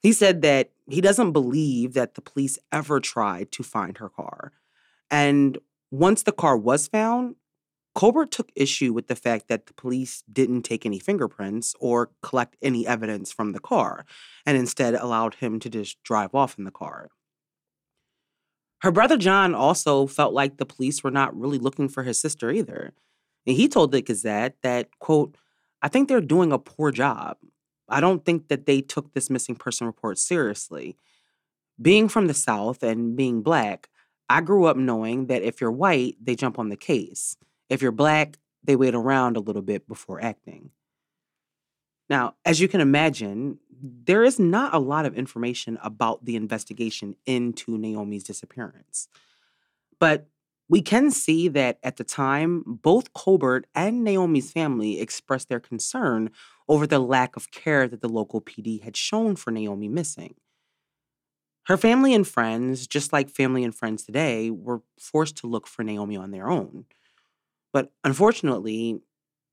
He 0.01 0.11
said 0.13 0.41
that 0.43 0.71
he 0.87 1.01
doesn't 1.01 1.33
believe 1.33 1.93
that 1.93 2.15
the 2.15 2.21
police 2.21 2.57
ever 2.71 2.99
tried 2.99 3.51
to 3.53 3.63
find 3.63 3.97
her 3.97 4.09
car. 4.09 4.51
And 5.11 5.57
once 5.91 6.23
the 6.23 6.31
car 6.31 6.55
was 6.55 6.87
found, 6.87 7.35
Colbert 7.99 8.31
took 8.31 8.49
issue 8.55 8.93
with 8.93 9.07
the 9.07 9.15
fact 9.17 9.49
that 9.49 9.65
the 9.65 9.73
police 9.73 10.23
didn't 10.31 10.61
take 10.61 10.85
any 10.85 10.99
fingerprints 10.99 11.75
or 11.81 12.11
collect 12.23 12.55
any 12.61 12.87
evidence 12.87 13.29
from 13.29 13.51
the 13.51 13.59
car, 13.59 14.05
and 14.45 14.57
instead 14.57 14.93
allowed 14.93 15.33
him 15.33 15.59
to 15.59 15.69
just 15.69 16.01
drive 16.01 16.33
off 16.33 16.57
in 16.57 16.63
the 16.63 16.71
car. 16.71 17.09
Her 18.83 18.91
brother 18.93 19.17
John 19.17 19.53
also 19.53 20.07
felt 20.07 20.33
like 20.33 20.55
the 20.55 20.65
police 20.65 21.03
were 21.03 21.11
not 21.11 21.37
really 21.37 21.57
looking 21.57 21.89
for 21.89 22.03
his 22.03 22.17
sister 22.17 22.49
either. 22.49 22.93
And 23.45 23.57
he 23.57 23.67
told 23.67 23.91
the 23.91 24.01
Gazette 24.01 24.55
that, 24.63 24.97
quote, 24.99 25.35
I 25.81 25.89
think 25.89 26.07
they're 26.07 26.21
doing 26.21 26.53
a 26.53 26.57
poor 26.57 26.91
job. 26.91 27.35
I 27.89 27.99
don't 27.99 28.23
think 28.23 28.47
that 28.47 28.65
they 28.65 28.79
took 28.79 29.13
this 29.13 29.29
missing 29.29 29.57
person 29.57 29.85
report 29.85 30.17
seriously. 30.17 30.95
Being 31.81 32.07
from 32.07 32.27
the 32.27 32.33
South 32.33 32.81
and 32.81 33.17
being 33.17 33.41
black, 33.41 33.89
I 34.29 34.39
grew 34.39 34.67
up 34.67 34.77
knowing 34.77 35.27
that 35.27 35.41
if 35.41 35.59
you're 35.59 35.69
white, 35.69 36.15
they 36.23 36.37
jump 36.37 36.57
on 36.57 36.69
the 36.69 36.77
case. 36.77 37.35
If 37.69 37.81
you're 37.81 37.91
black, 37.91 38.37
they 38.63 38.75
wait 38.75 38.95
around 38.95 39.37
a 39.37 39.41
little 39.41 39.61
bit 39.61 39.87
before 39.87 40.21
acting. 40.21 40.71
Now, 42.09 42.35
as 42.43 42.59
you 42.59 42.67
can 42.67 42.81
imagine, 42.81 43.59
there 43.81 44.23
is 44.23 44.39
not 44.39 44.73
a 44.73 44.79
lot 44.79 45.05
of 45.05 45.15
information 45.15 45.77
about 45.83 46.25
the 46.25 46.35
investigation 46.35 47.15
into 47.25 47.77
Naomi's 47.77 48.23
disappearance. 48.23 49.07
But 49.99 50.27
we 50.67 50.81
can 50.81 51.11
see 51.11 51.47
that 51.49 51.79
at 51.83 51.97
the 51.97 52.03
time, 52.03 52.63
both 52.65 53.13
Colbert 53.13 53.65
and 53.73 54.03
Naomi's 54.03 54.51
family 54.51 54.99
expressed 54.99 55.49
their 55.49 55.59
concern 55.59 56.31
over 56.67 56.85
the 56.85 56.99
lack 56.99 57.35
of 57.35 57.51
care 57.51 57.87
that 57.87 58.01
the 58.01 58.09
local 58.09 58.41
PD 58.41 58.81
had 58.83 58.95
shown 58.95 59.35
for 59.35 59.51
Naomi 59.51 59.87
missing. 59.87 60.35
Her 61.65 61.77
family 61.77 62.13
and 62.13 62.27
friends, 62.27 62.87
just 62.87 63.13
like 63.13 63.29
family 63.29 63.63
and 63.63 63.73
friends 63.73 64.03
today, 64.03 64.49
were 64.49 64.81
forced 64.99 65.37
to 65.37 65.47
look 65.47 65.67
for 65.67 65.83
Naomi 65.83 66.17
on 66.17 66.31
their 66.31 66.49
own. 66.49 66.85
But 67.71 67.91
unfortunately, 68.03 69.01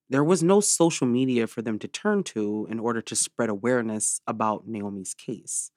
there 0.09 0.25
was 0.25 0.43
no 0.43 0.61
social 0.61 1.07
media 1.07 1.47
for 1.47 1.63
them 1.63 1.79
to 1.81 1.89
turn 1.89 2.23
to 2.25 2.67
in 2.71 2.79
order 2.79 3.03
to 3.03 3.17
spread 3.17 3.49
awareness 3.49 4.21
about 4.27 4.67
Naomi's 4.67 5.15
case. 5.15 5.71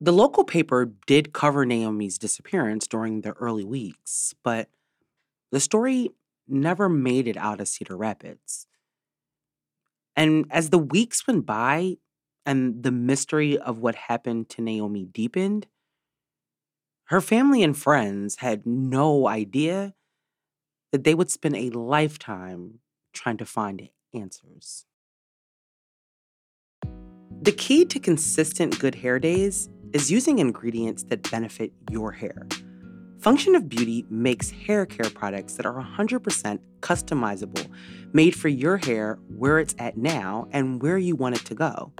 The 0.00 0.12
local 0.12 0.44
paper 0.44 0.92
did 1.06 1.32
cover 1.32 1.66
Naomi's 1.66 2.18
disappearance 2.18 2.86
during 2.86 3.20
the 3.20 3.32
early 3.32 3.64
weeks, 3.64 4.34
but 4.44 4.68
the 5.50 5.60
story 5.60 6.10
never 6.46 6.88
made 6.88 7.26
it 7.26 7.36
out 7.36 7.60
of 7.60 7.68
Cedar 7.68 7.96
Rapids. 7.96 8.66
And 10.16 10.46
as 10.50 10.70
the 10.70 10.78
weeks 10.78 11.26
went 11.26 11.46
by 11.46 11.96
and 12.46 12.82
the 12.82 12.92
mystery 12.92 13.58
of 13.58 13.78
what 13.78 13.94
happened 13.94 14.48
to 14.50 14.62
Naomi 14.62 15.04
deepened, 15.04 15.66
her 17.04 17.20
family 17.20 17.62
and 17.62 17.76
friends 17.76 18.36
had 18.36 18.66
no 18.66 19.28
idea 19.28 19.94
that 20.92 21.04
they 21.04 21.14
would 21.14 21.30
spend 21.30 21.56
a 21.56 21.70
lifetime 21.70 22.80
trying 23.12 23.36
to 23.36 23.44
find 23.44 23.88
answers. 24.14 24.86
The 27.42 27.52
key 27.52 27.84
to 27.86 28.00
consistent 28.00 28.78
good 28.78 28.96
hair 28.96 29.18
days 29.18 29.68
is 29.92 30.10
using 30.10 30.38
ingredients 30.38 31.04
that 31.04 31.30
benefit 31.30 31.72
your 31.90 32.12
hair. 32.12 32.46
Function 33.20 33.54
of 33.54 33.68
Beauty 33.68 34.04
makes 34.10 34.50
hair 34.50 34.86
care 34.86 35.10
products 35.10 35.54
that 35.54 35.66
are 35.66 35.74
100% 35.74 36.58
customizable, 36.80 37.68
made 38.12 38.34
for 38.34 38.48
your 38.48 38.76
hair 38.76 39.18
where 39.28 39.58
it's 39.58 39.74
at 39.78 39.96
now 39.96 40.46
and 40.52 40.80
where 40.80 40.98
you 40.98 41.16
want 41.16 41.36
it 41.36 41.44
to 41.46 41.54
go. 41.54 41.92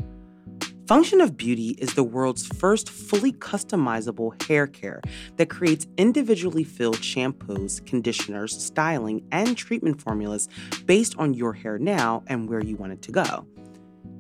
Function 0.89 1.21
of 1.21 1.37
Beauty 1.37 1.77
is 1.79 1.93
the 1.93 2.03
world's 2.03 2.47
first 2.47 2.89
fully 2.89 3.31
customizable 3.31 4.43
hair 4.45 4.67
care 4.67 5.03
that 5.37 5.51
creates 5.51 5.87
individually 5.99 6.65
filled 6.65 6.97
shampoos, 6.97 7.85
conditioners, 7.85 8.59
styling, 8.59 9.23
and 9.31 9.55
treatment 9.55 10.01
formulas 10.01 10.49
based 10.87 11.15
on 11.19 11.35
your 11.35 11.53
hair 11.53 11.79
now 11.79 12.23
and 12.27 12.49
where 12.49 12.65
you 12.65 12.75
want 12.77 12.95
it 12.95 13.03
to 13.03 13.13
go. 13.13 13.47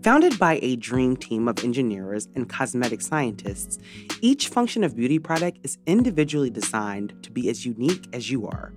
Founded 0.02 0.38
by 0.38 0.58
a 0.60 0.76
dream 0.76 1.16
team 1.16 1.48
of 1.48 1.64
engineers 1.64 2.28
and 2.34 2.50
cosmetic 2.50 3.00
scientists, 3.00 3.78
each 4.20 4.48
Function 4.48 4.84
of 4.84 4.94
Beauty 4.94 5.18
product 5.18 5.60
is 5.62 5.78
individually 5.86 6.50
designed 6.50 7.14
to 7.22 7.32
be 7.32 7.48
as 7.48 7.64
unique 7.64 8.06
as 8.12 8.30
you 8.30 8.46
are. 8.46 8.74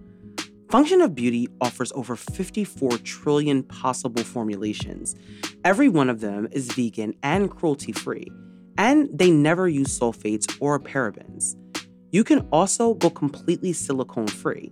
Function 0.72 1.02
of 1.02 1.14
Beauty 1.14 1.50
offers 1.60 1.92
over 1.92 2.16
54 2.16 3.00
trillion 3.00 3.62
possible 3.62 4.24
formulations. 4.24 5.16
Every 5.66 5.90
one 5.90 6.10
of 6.10 6.22
them 6.22 6.48
is 6.54 6.72
vegan 6.72 7.14
and 7.24 7.52
cruelty 7.52 7.92
free, 7.92 8.32
and 8.78 9.10
they 9.12 9.32
never 9.32 9.68
use 9.68 10.00
sulfates 10.00 10.50
or 10.62 10.80
parabens. 10.80 11.58
You 12.14 12.24
can 12.24 12.48
also 12.54 12.94
go 12.94 13.10
completely 13.10 13.74
silicone 13.74 14.28
free. 14.28 14.72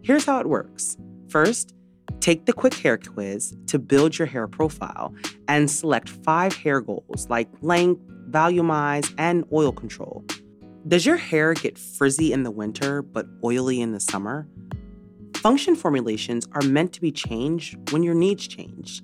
Here's 0.00 0.24
how 0.24 0.40
it 0.40 0.46
works 0.46 0.96
first, 1.28 1.74
take 2.20 2.46
the 2.46 2.54
quick 2.54 2.72
hair 2.72 2.96
quiz 2.96 3.54
to 3.66 3.78
build 3.78 4.16
your 4.16 4.26
hair 4.26 4.48
profile 4.48 5.14
and 5.48 5.70
select 5.70 6.08
five 6.08 6.54
hair 6.54 6.80
goals 6.80 7.26
like 7.28 7.50
length, 7.60 8.00
volumize, 8.30 9.12
and 9.18 9.44
oil 9.52 9.70
control. 9.70 10.24
Does 10.88 11.04
your 11.04 11.18
hair 11.18 11.52
get 11.52 11.76
frizzy 11.76 12.32
in 12.32 12.42
the 12.42 12.50
winter 12.50 13.02
but 13.02 13.26
oily 13.44 13.82
in 13.82 13.92
the 13.92 14.00
summer? 14.00 14.48
Function 15.46 15.76
formulations 15.76 16.48
are 16.54 16.62
meant 16.62 16.92
to 16.92 17.00
be 17.00 17.12
changed 17.12 17.92
when 17.92 18.02
your 18.02 18.16
needs 18.16 18.48
change. 18.48 19.00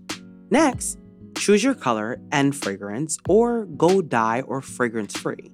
Next, 0.51 0.99
choose 1.39 1.63
your 1.63 1.77
color 1.77 2.21
and 2.33 2.53
fragrance, 2.53 3.17
or 3.29 3.67
go 3.67 4.03
dye 4.03 4.41
or 4.41 4.61
fragrance 4.61 5.17
free. 5.17 5.53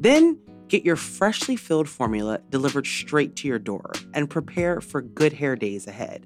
Then, 0.00 0.38
get 0.68 0.86
your 0.86 0.96
freshly 0.96 1.54
filled 1.54 1.86
formula 1.86 2.40
delivered 2.48 2.86
straight 2.86 3.36
to 3.36 3.46
your 3.46 3.58
door 3.58 3.92
and 4.14 4.30
prepare 4.30 4.80
for 4.80 5.02
good 5.02 5.34
hair 5.34 5.54
days 5.54 5.86
ahead. 5.86 6.24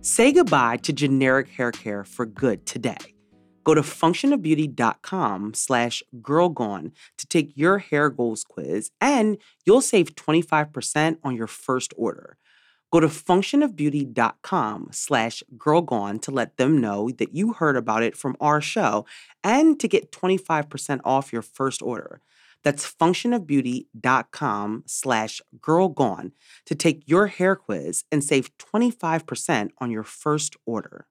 Say 0.00 0.32
goodbye 0.32 0.78
to 0.78 0.92
generic 0.92 1.46
hair 1.46 1.70
care 1.70 2.02
for 2.02 2.26
good 2.26 2.66
today. 2.66 3.14
Go 3.62 3.74
to 3.74 3.82
functionofbeauty.com 3.82 5.54
slash 5.54 6.02
girlgone 6.20 6.90
to 7.18 7.26
take 7.28 7.52
your 7.54 7.78
hair 7.78 8.10
goals 8.10 8.42
quiz 8.42 8.90
and 9.00 9.38
you'll 9.64 9.80
save 9.80 10.16
25% 10.16 11.18
on 11.22 11.36
your 11.36 11.46
first 11.46 11.94
order. 11.96 12.36
Go 12.92 13.00
to 13.00 13.06
functionofbeauty.com 13.06 14.88
slash 14.90 15.42
girlgone 15.56 16.20
to 16.22 16.30
let 16.30 16.56
them 16.56 16.80
know 16.80 17.10
that 17.10 17.34
you 17.34 17.52
heard 17.52 17.76
about 17.76 18.02
it 18.02 18.16
from 18.16 18.36
our 18.40 18.60
show 18.60 19.06
and 19.44 19.78
to 19.78 19.86
get 19.86 20.10
25% 20.10 21.00
off 21.04 21.32
your 21.32 21.42
first 21.42 21.82
order. 21.82 22.20
That's 22.62 22.90
functionofbeauty.com 22.92 24.84
slash 24.86 25.40
girlgone 25.58 26.32
to 26.66 26.74
take 26.74 27.02
your 27.06 27.28
hair 27.28 27.56
quiz 27.56 28.04
and 28.12 28.22
save 28.22 28.56
25% 28.58 29.70
on 29.78 29.90
your 29.90 30.02
first 30.02 30.56
order. 30.66 31.06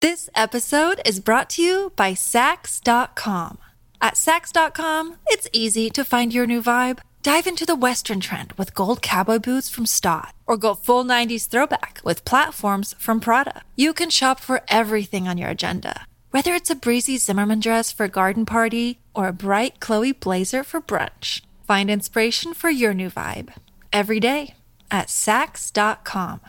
This 0.00 0.30
episode 0.34 1.00
is 1.04 1.20
brought 1.20 1.50
to 1.50 1.62
you 1.62 1.92
by 1.96 2.12
Saks.com. 2.12 3.58
At 4.00 4.14
Saks.com, 4.14 5.16
it's 5.26 5.48
easy 5.52 5.90
to 5.90 6.04
find 6.04 6.32
your 6.32 6.46
new 6.46 6.62
vibe. 6.62 6.98
Dive 7.26 7.48
into 7.48 7.66
the 7.66 7.74
Western 7.74 8.20
trend 8.20 8.52
with 8.52 8.72
gold 8.72 9.02
cowboy 9.02 9.40
boots 9.40 9.68
from 9.68 9.84
Staud, 9.84 10.32
or 10.46 10.56
go 10.56 10.74
full 10.74 11.04
90s 11.04 11.48
throwback 11.48 12.00
with 12.04 12.24
platforms 12.24 12.94
from 13.00 13.18
Prada. 13.18 13.62
You 13.74 13.92
can 13.94 14.10
shop 14.10 14.38
for 14.38 14.60
everything 14.68 15.26
on 15.26 15.36
your 15.36 15.48
agenda, 15.48 16.06
whether 16.30 16.54
it's 16.54 16.70
a 16.70 16.76
breezy 16.76 17.18
Zimmermann 17.18 17.58
dress 17.58 17.90
for 17.90 18.04
a 18.04 18.08
garden 18.08 18.46
party 18.46 19.00
or 19.12 19.26
a 19.26 19.32
bright 19.32 19.80
Chloe 19.80 20.12
blazer 20.12 20.62
for 20.62 20.80
brunch. 20.80 21.40
Find 21.66 21.90
inspiration 21.90 22.54
for 22.54 22.70
your 22.70 22.94
new 22.94 23.10
vibe 23.10 23.52
every 23.92 24.20
day 24.20 24.54
at 24.88 25.08
Saks.com. 25.08 26.42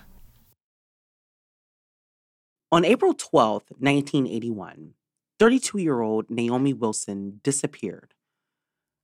On 2.71 2.85
April 2.85 3.15
12th, 3.15 3.71
1981, 3.79 4.93
32 5.39 5.79
year 5.79 6.01
old 6.01 6.29
Naomi 6.29 6.73
Wilson 6.73 7.39
disappeared. 7.41 8.13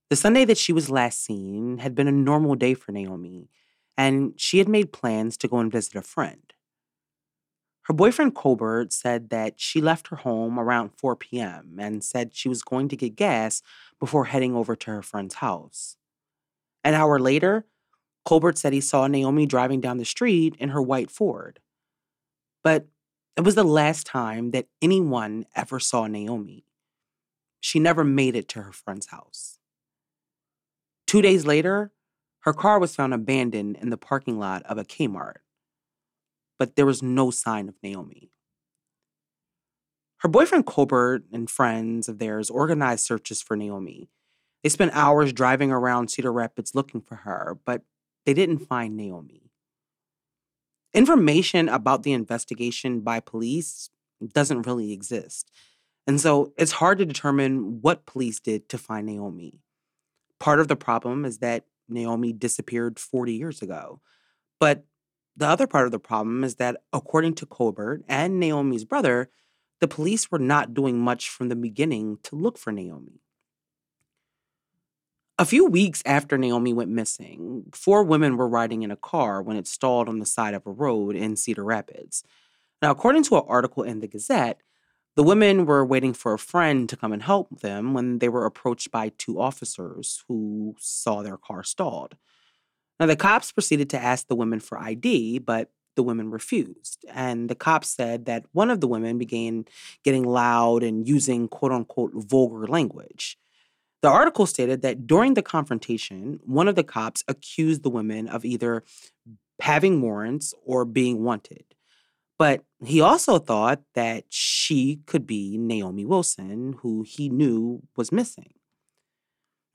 The 0.09 0.15
Sunday 0.15 0.45
that 0.45 0.57
she 0.57 0.73
was 0.73 0.89
last 0.89 1.23
seen 1.23 1.79
had 1.79 1.95
been 1.95 2.07
a 2.07 2.11
normal 2.11 2.55
day 2.55 2.73
for 2.73 2.91
Naomi, 2.91 3.49
and 3.97 4.33
she 4.37 4.59
had 4.59 4.67
made 4.67 4.93
plans 4.93 5.37
to 5.37 5.47
go 5.47 5.57
and 5.57 5.71
visit 5.71 5.95
a 5.95 6.01
friend. 6.01 6.53
Her 7.83 7.93
boyfriend 7.93 8.33
Colbert 8.33 8.93
said 8.93 9.29
that 9.29 9.59
she 9.59 9.81
left 9.81 10.07
her 10.07 10.15
home 10.17 10.57
around 10.57 10.91
4 10.97 11.15
p.m. 11.17 11.77
and 11.79 12.03
said 12.03 12.33
she 12.33 12.47
was 12.47 12.63
going 12.63 12.87
to 12.89 12.95
get 12.95 13.15
gas 13.15 13.61
before 13.99 14.25
heading 14.25 14.55
over 14.55 14.75
to 14.75 14.91
her 14.91 15.01
friend's 15.01 15.35
house. 15.35 15.97
An 16.83 16.93
hour 16.93 17.19
later, 17.19 17.65
Colbert 18.23 18.57
said 18.57 18.71
he 18.71 18.81
saw 18.81 19.07
Naomi 19.07 19.45
driving 19.45 19.81
down 19.81 19.97
the 19.97 20.05
street 20.05 20.55
in 20.59 20.69
her 20.69 20.81
white 20.81 21.11
Ford. 21.11 21.59
But 22.63 22.87
it 23.35 23.41
was 23.41 23.55
the 23.55 23.65
last 23.65 24.07
time 24.07 24.51
that 24.51 24.67
anyone 24.81 25.45
ever 25.55 25.79
saw 25.79 26.07
Naomi. 26.07 26.65
She 27.59 27.79
never 27.79 28.03
made 28.03 28.35
it 28.35 28.47
to 28.49 28.61
her 28.61 28.71
friend's 28.71 29.07
house. 29.07 29.59
Two 31.13 31.21
days 31.21 31.45
later, 31.45 31.91
her 32.39 32.53
car 32.53 32.79
was 32.79 32.95
found 32.95 33.13
abandoned 33.13 33.77
in 33.79 33.91
the 33.91 33.97
parking 33.97 34.39
lot 34.39 34.63
of 34.63 34.79
a 34.79 34.83
Kmart, 34.83 35.41
but 36.57 36.75
there 36.75 36.87
was 36.87 37.03
no 37.03 37.29
sign 37.29 37.69
of 37.69 37.75
Naomi. 37.83 38.31
Her 40.21 40.27
boyfriend 40.27 40.65
Colbert 40.65 41.25
and 41.31 41.51
friends 41.51 42.09
of 42.09 42.17
theirs 42.17 42.49
organized 42.49 43.05
searches 43.05 43.43
for 43.43 43.55
Naomi. 43.55 44.09
They 44.63 44.69
spent 44.69 44.95
hours 44.95 45.31
driving 45.31 45.71
around 45.71 46.07
Cedar 46.07 46.33
Rapids 46.33 46.73
looking 46.73 46.99
for 46.99 47.17
her, 47.17 47.59
but 47.63 47.83
they 48.25 48.33
didn't 48.33 48.65
find 48.65 48.97
Naomi. 48.97 49.51
Information 50.95 51.69
about 51.69 52.01
the 52.01 52.13
investigation 52.13 53.01
by 53.01 53.19
police 53.19 53.91
doesn't 54.33 54.65
really 54.65 54.91
exist. 54.91 55.51
And 56.07 56.19
so 56.19 56.53
it's 56.57 56.71
hard 56.71 56.97
to 56.97 57.05
determine 57.05 57.81
what 57.81 58.07
police 58.07 58.39
did 58.39 58.67
to 58.69 58.79
find 58.79 59.05
Naomi. 59.05 59.59
Part 60.43 60.59
of 60.59 60.67
the 60.67 60.75
problem 60.75 61.23
is 61.23 61.37
that 61.37 61.63
Naomi 61.87 62.33
disappeared 62.33 62.99
40 62.99 63.33
years 63.33 63.61
ago. 63.61 64.01
But 64.59 64.83
the 65.37 65.47
other 65.47 65.67
part 65.67 65.85
of 65.85 65.93
the 65.93 65.99
problem 65.99 66.43
is 66.43 66.55
that, 66.55 66.83
according 66.91 67.35
to 67.35 67.45
Colbert 67.45 68.03
and 68.09 68.41
Naomi's 68.41 68.83
brother, 68.83 69.29
the 69.79 69.87
police 69.87 70.29
were 70.29 70.39
not 70.39 70.73
doing 70.73 70.99
much 70.99 71.29
from 71.29 71.47
the 71.47 71.55
beginning 71.55 72.17
to 72.23 72.35
look 72.35 72.57
for 72.57 72.73
Naomi. 72.73 73.21
A 75.39 75.45
few 75.45 75.65
weeks 75.65 76.03
after 76.05 76.37
Naomi 76.37 76.73
went 76.73 76.91
missing, 76.91 77.67
four 77.73 78.03
women 78.03 78.35
were 78.35 78.49
riding 78.49 78.83
in 78.83 78.91
a 78.91 78.97
car 78.97 79.41
when 79.41 79.55
it 79.55 79.65
stalled 79.65 80.09
on 80.09 80.19
the 80.19 80.25
side 80.25 80.55
of 80.55 80.67
a 80.67 80.71
road 80.71 81.15
in 81.15 81.37
Cedar 81.37 81.63
Rapids. 81.63 82.21
Now, 82.81 82.91
according 82.91 83.23
to 83.23 83.37
an 83.37 83.45
article 83.47 83.83
in 83.83 84.01
the 84.01 84.09
Gazette, 84.09 84.59
the 85.15 85.23
women 85.23 85.65
were 85.65 85.85
waiting 85.85 86.13
for 86.13 86.33
a 86.33 86.39
friend 86.39 86.89
to 86.89 86.97
come 86.97 87.13
and 87.13 87.23
help 87.23 87.61
them 87.61 87.93
when 87.93 88.19
they 88.19 88.29
were 88.29 88.45
approached 88.45 88.91
by 88.91 89.09
two 89.17 89.39
officers 89.39 90.23
who 90.27 90.75
saw 90.79 91.21
their 91.21 91.37
car 91.37 91.63
stalled. 91.63 92.15
Now, 92.99 93.05
the 93.05 93.15
cops 93.15 93.51
proceeded 93.51 93.89
to 93.91 94.01
ask 94.01 94.27
the 94.27 94.35
women 94.35 94.59
for 94.59 94.79
ID, 94.79 95.39
but 95.39 95.71
the 95.95 96.03
women 96.03 96.31
refused. 96.31 97.05
And 97.13 97.49
the 97.49 97.55
cops 97.55 97.89
said 97.89 98.25
that 98.25 98.45
one 98.51 98.71
of 98.71 98.81
the 98.81 98.87
women 98.87 99.17
began 99.17 99.65
getting 100.03 100.23
loud 100.23 100.83
and 100.83 101.07
using 101.07 101.47
quote 101.47 101.71
unquote 101.71 102.13
vulgar 102.15 102.65
language. 102.67 103.37
The 104.01 104.09
article 104.09 104.45
stated 104.45 104.81
that 104.81 105.07
during 105.07 105.35
the 105.35 105.41
confrontation, 105.41 106.39
one 106.43 106.67
of 106.67 106.75
the 106.75 106.83
cops 106.83 107.23
accused 107.27 107.83
the 107.83 107.89
women 107.89 108.27
of 108.27 108.43
either 108.43 108.83
having 109.61 110.01
warrants 110.01 110.53
or 110.65 110.83
being 110.83 111.23
wanted. 111.23 111.63
But 112.39 112.63
he 112.83 112.99
also 112.99 113.37
thought 113.37 113.81
that 113.93 114.25
she 114.29 114.99
could 115.05 115.25
be 115.27 115.57
Naomi 115.57 116.05
Wilson, 116.05 116.73
who 116.81 117.03
he 117.03 117.29
knew 117.29 117.83
was 117.95 118.11
missing. 118.11 118.53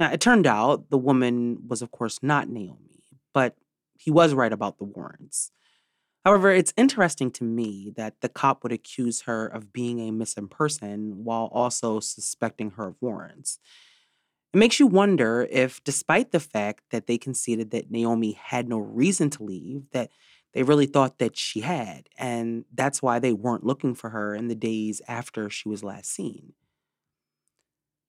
Now, 0.00 0.12
it 0.12 0.20
turned 0.20 0.46
out 0.46 0.90
the 0.90 0.98
woman 0.98 1.58
was, 1.66 1.82
of 1.82 1.90
course, 1.90 2.20
not 2.22 2.48
Naomi, 2.48 3.04
but 3.32 3.56
he 3.94 4.10
was 4.10 4.34
right 4.34 4.52
about 4.52 4.78
the 4.78 4.84
warrants. 4.84 5.50
However, 6.24 6.50
it's 6.50 6.74
interesting 6.76 7.30
to 7.32 7.44
me 7.44 7.92
that 7.96 8.20
the 8.20 8.28
cop 8.28 8.62
would 8.62 8.72
accuse 8.72 9.22
her 9.22 9.46
of 9.46 9.72
being 9.72 10.00
a 10.00 10.10
missing 10.10 10.48
person 10.48 11.24
while 11.24 11.48
also 11.52 12.00
suspecting 12.00 12.72
her 12.72 12.88
of 12.88 12.96
warrants. 13.00 13.58
It 14.52 14.58
makes 14.58 14.80
you 14.80 14.86
wonder 14.86 15.46
if, 15.50 15.82
despite 15.84 16.32
the 16.32 16.40
fact 16.40 16.82
that 16.90 17.06
they 17.06 17.18
conceded 17.18 17.70
that 17.70 17.90
Naomi 17.90 18.32
had 18.32 18.68
no 18.68 18.78
reason 18.78 19.30
to 19.30 19.42
leave, 19.42 19.90
that 19.92 20.10
they 20.54 20.62
really 20.62 20.86
thought 20.86 21.18
that 21.18 21.36
she 21.36 21.60
had, 21.60 22.08
and 22.16 22.64
that's 22.72 23.02
why 23.02 23.18
they 23.18 23.32
weren't 23.32 23.66
looking 23.66 23.94
for 23.94 24.10
her 24.10 24.34
in 24.34 24.48
the 24.48 24.54
days 24.54 25.02
after 25.06 25.50
she 25.50 25.68
was 25.68 25.84
last 25.84 26.10
seen. 26.12 26.54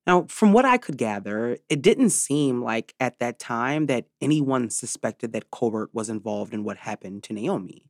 Now, 0.08 0.26
from 0.28 0.54
what 0.54 0.66
I 0.66 0.78
could 0.78 0.98
gather, 0.98 1.58
it 1.70 1.82
didn't 1.82 2.10
seem 2.12 2.64
like 2.64 2.96
at 3.00 3.20
that 3.20 3.38
time 3.38 3.86
that 3.88 4.06
anyone 4.22 4.70
suspected 4.70 5.34
that 5.34 5.52
Colbert 5.52 5.90
was 5.94 6.10
involved 6.10 6.54
in 6.54 6.64
what 6.64 6.78
happened 6.78 7.24
to 7.24 7.34
Naomi. 7.34 7.86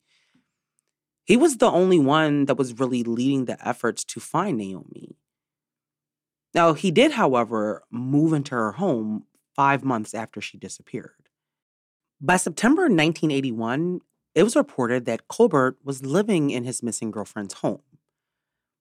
He 1.23 1.37
was 1.37 1.57
the 1.57 1.71
only 1.71 1.99
one 1.99 2.45
that 2.45 2.57
was 2.57 2.79
really 2.79 3.03
leading 3.03 3.45
the 3.45 3.65
efforts 3.65 4.03
to 4.03 4.19
find 4.19 4.57
Naomi. 4.57 5.15
Now, 6.53 6.73
he 6.73 6.89
did, 6.89 7.11
however, 7.11 7.83
move 7.91 8.33
into 8.33 8.55
her 8.55 8.73
home 8.73 9.25
five 9.55 9.83
months 9.83 10.13
after 10.13 10.41
she 10.41 10.57
disappeared. 10.57 11.29
By 12.19 12.37
September 12.37 12.81
1981, 12.83 14.01
it 14.35 14.43
was 14.43 14.55
reported 14.55 15.05
that 15.05 15.27
Colbert 15.27 15.77
was 15.83 16.05
living 16.05 16.49
in 16.49 16.63
his 16.63 16.83
missing 16.83 17.11
girlfriend's 17.11 17.55
home. 17.55 17.81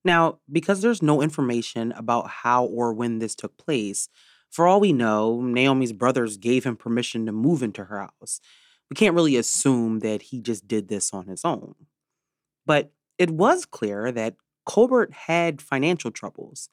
Now, 0.04 0.38
because 0.50 0.80
there's 0.80 1.02
no 1.02 1.22
information 1.22 1.92
about 1.92 2.28
how 2.28 2.64
or 2.64 2.92
when 2.92 3.18
this 3.18 3.34
took 3.34 3.56
place, 3.58 4.08
for 4.50 4.66
all 4.66 4.80
we 4.80 4.92
know, 4.92 5.40
Naomi's 5.40 5.92
brothers 5.92 6.36
gave 6.36 6.64
him 6.64 6.76
permission 6.76 7.26
to 7.26 7.32
move 7.32 7.62
into 7.62 7.84
her 7.84 8.00
house. 8.00 8.40
We 8.90 8.94
can't 8.94 9.14
really 9.14 9.36
assume 9.36 9.98
that 10.00 10.22
he 10.22 10.40
just 10.40 10.66
did 10.66 10.88
this 10.88 11.12
on 11.12 11.26
his 11.26 11.44
own. 11.44 11.74
But 12.64 12.92
it 13.18 13.30
was 13.30 13.66
clear 13.66 14.10
that 14.12 14.36
Colbert 14.64 15.12
had 15.12 15.60
financial 15.60 16.10
troubles. 16.10 16.70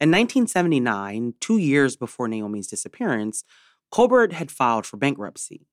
In 0.00 0.10
1979, 0.10 1.34
two 1.40 1.58
years 1.58 1.96
before 1.96 2.28
Naomi's 2.28 2.66
disappearance, 2.66 3.44
Colbert 3.90 4.32
had 4.32 4.50
filed 4.50 4.86
for 4.86 4.96
bankruptcy. 4.96 5.66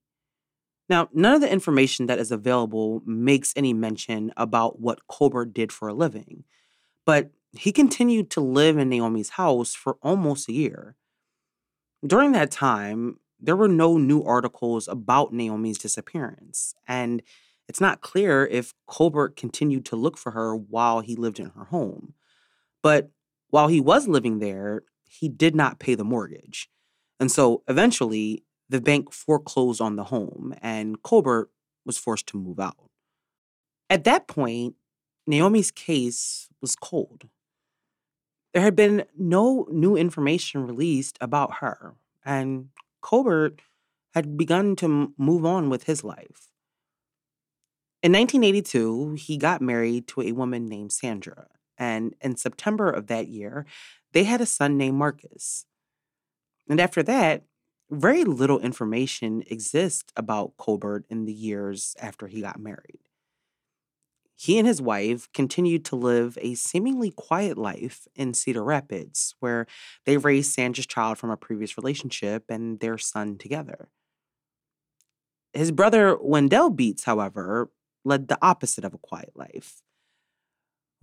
Now, 0.89 1.09
none 1.13 1.35
of 1.35 1.41
the 1.41 1.51
information 1.51 2.07
that 2.07 2.19
is 2.19 2.31
available 2.31 3.01
makes 3.05 3.53
any 3.55 3.73
mention 3.73 4.31
about 4.35 4.79
what 4.79 5.07
Colbert 5.07 5.53
did 5.53 5.71
for 5.71 5.87
a 5.87 5.93
living, 5.93 6.43
but 7.05 7.31
he 7.57 7.71
continued 7.71 8.29
to 8.31 8.41
live 8.41 8.77
in 8.77 8.89
Naomi's 8.89 9.29
house 9.29 9.73
for 9.73 9.97
almost 10.01 10.49
a 10.49 10.53
year. 10.53 10.95
During 12.05 12.33
that 12.33 12.51
time, 12.51 13.19
there 13.39 13.55
were 13.55 13.67
no 13.67 13.97
new 13.97 14.23
articles 14.23 14.87
about 14.87 15.33
Naomi's 15.33 15.77
disappearance, 15.77 16.73
and 16.87 17.21
it's 17.67 17.81
not 17.81 18.01
clear 18.01 18.45
if 18.45 18.73
Colbert 18.87 19.37
continued 19.37 19.85
to 19.85 19.95
look 19.95 20.17
for 20.17 20.31
her 20.31 20.55
while 20.55 20.99
he 20.99 21.15
lived 21.15 21.39
in 21.39 21.51
her 21.51 21.65
home. 21.65 22.13
But 22.81 23.11
while 23.49 23.67
he 23.67 23.79
was 23.79 24.07
living 24.07 24.39
there, 24.39 24.83
he 25.07 25.29
did 25.29 25.55
not 25.55 25.79
pay 25.79 25.95
the 25.95 26.03
mortgage. 26.03 26.69
And 27.19 27.31
so 27.31 27.63
eventually, 27.67 28.43
the 28.69 28.81
bank 28.81 29.11
foreclosed 29.13 29.81
on 29.81 29.95
the 29.95 30.05
home, 30.05 30.55
and 30.61 31.01
Colbert 31.03 31.49
was 31.85 31.97
forced 31.97 32.27
to 32.27 32.37
move 32.37 32.59
out. 32.59 32.89
At 33.89 34.03
that 34.05 34.27
point, 34.27 34.75
Naomi's 35.27 35.71
case 35.71 36.49
was 36.61 36.75
cold. 36.75 37.29
There 38.53 38.63
had 38.63 38.75
been 38.75 39.05
no 39.17 39.67
new 39.71 39.95
information 39.95 40.65
released 40.65 41.17
about 41.19 41.55
her, 41.55 41.95
and 42.25 42.69
Colbert 43.01 43.61
had 44.13 44.37
begun 44.37 44.75
to 44.77 45.13
move 45.17 45.45
on 45.45 45.69
with 45.69 45.83
his 45.83 46.03
life. 46.03 46.49
In 48.01 48.11
1982, 48.11 49.13
he 49.13 49.37
got 49.37 49.61
married 49.61 50.07
to 50.09 50.21
a 50.21 50.33
woman 50.33 50.67
named 50.67 50.91
Sandra, 50.91 51.47
and 51.77 52.15
in 52.21 52.35
September 52.35 52.89
of 52.89 53.07
that 53.07 53.27
year, 53.27 53.65
they 54.11 54.25
had 54.25 54.41
a 54.41 54.45
son 54.45 54.77
named 54.77 54.97
Marcus. 54.97 55.65
And 56.69 56.79
after 56.79 57.01
that, 57.03 57.43
very 57.93 58.23
little 58.23 58.59
information 58.59 59.43
exists 59.47 60.11
about 60.15 60.57
Colbert 60.57 61.05
in 61.09 61.25
the 61.25 61.33
years 61.33 61.95
after 61.99 62.27
he 62.27 62.41
got 62.41 62.59
married. 62.59 62.99
He 64.35 64.57
and 64.57 64.67
his 64.67 64.81
wife 64.81 65.31
continued 65.31 65.85
to 65.85 65.95
live 65.95 66.37
a 66.41 66.55
seemingly 66.55 67.11
quiet 67.11 67.57
life 67.57 68.07
in 68.15 68.33
Cedar 68.33 68.63
Rapids, 68.63 69.35
where 69.39 69.67
they 70.05 70.17
raised 70.17 70.51
Sandra's 70.51 70.87
child 70.87 71.17
from 71.17 71.29
a 71.29 71.37
previous 71.37 71.77
relationship 71.77 72.45
and 72.49 72.79
their 72.79 72.97
son 72.97 73.37
together. 73.37 73.89
His 75.53 75.71
brother 75.71 76.17
Wendell 76.19 76.71
Beats, 76.71 77.03
however, 77.03 77.69
led 78.03 78.27
the 78.27 78.39
opposite 78.41 78.83
of 78.83 78.93
a 78.93 78.97
quiet 78.97 79.31
life. 79.35 79.82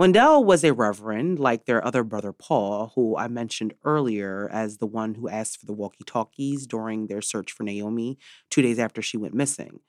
Wendell 0.01 0.45
was 0.45 0.65
a 0.65 0.73
reverend, 0.73 1.39
like 1.39 1.67
their 1.67 1.85
other 1.87 2.03
brother 2.03 2.33
Paul, 2.33 2.93
who 2.95 3.19
I 3.19 3.29
mentioned 3.29 3.75
earlier 3.85 4.49
as 4.51 4.79
the 4.79 4.87
one 4.87 5.15
who 5.15 5.29
asked 5.29 5.61
for 5.61 5.67
the 5.67 5.75
walkie 5.75 6.05
talkies 6.05 6.67
during 6.67 7.07
their 7.07 7.21
search 7.21 7.53
for 7.53 7.65
Naomi 7.65 8.17
two 8.49 8.63
days 8.63 8.79
after 8.79 9.03
she 9.03 9.19
went 9.19 9.35
missing. 9.35 9.81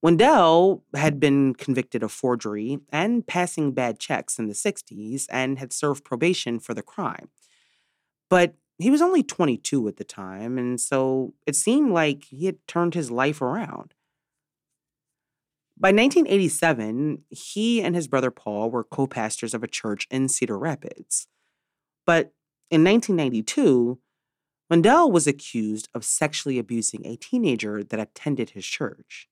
Wendell 0.00 0.82
had 0.94 1.20
been 1.20 1.52
convicted 1.54 2.02
of 2.02 2.10
forgery 2.10 2.78
and 2.90 3.26
passing 3.26 3.72
bad 3.72 3.98
checks 3.98 4.38
in 4.38 4.46
the 4.46 4.54
60s 4.54 5.26
and 5.30 5.58
had 5.58 5.70
served 5.70 6.02
probation 6.02 6.58
for 6.58 6.72
the 6.72 6.82
crime. 6.82 7.28
But 8.30 8.54
he 8.78 8.88
was 8.88 9.02
only 9.02 9.22
22 9.22 9.88
at 9.88 9.98
the 9.98 10.04
time, 10.04 10.56
and 10.56 10.80
so 10.80 11.34
it 11.46 11.54
seemed 11.54 11.92
like 11.92 12.24
he 12.30 12.46
had 12.46 12.66
turned 12.66 12.94
his 12.94 13.10
life 13.10 13.42
around. 13.42 13.92
By 15.76 15.88
1987, 15.88 17.24
he 17.30 17.82
and 17.82 17.94
his 17.94 18.06
brother 18.06 18.30
Paul 18.30 18.70
were 18.70 18.84
co 18.84 19.06
pastors 19.06 19.54
of 19.54 19.62
a 19.62 19.68
church 19.68 20.06
in 20.10 20.28
Cedar 20.28 20.58
Rapids. 20.58 21.26
But 22.06 22.32
in 22.70 22.84
1992, 22.84 23.98
Wendell 24.70 25.10
was 25.10 25.26
accused 25.26 25.88
of 25.94 26.04
sexually 26.04 26.58
abusing 26.58 27.04
a 27.04 27.16
teenager 27.16 27.82
that 27.82 28.00
attended 28.00 28.50
his 28.50 28.64
church. 28.64 29.28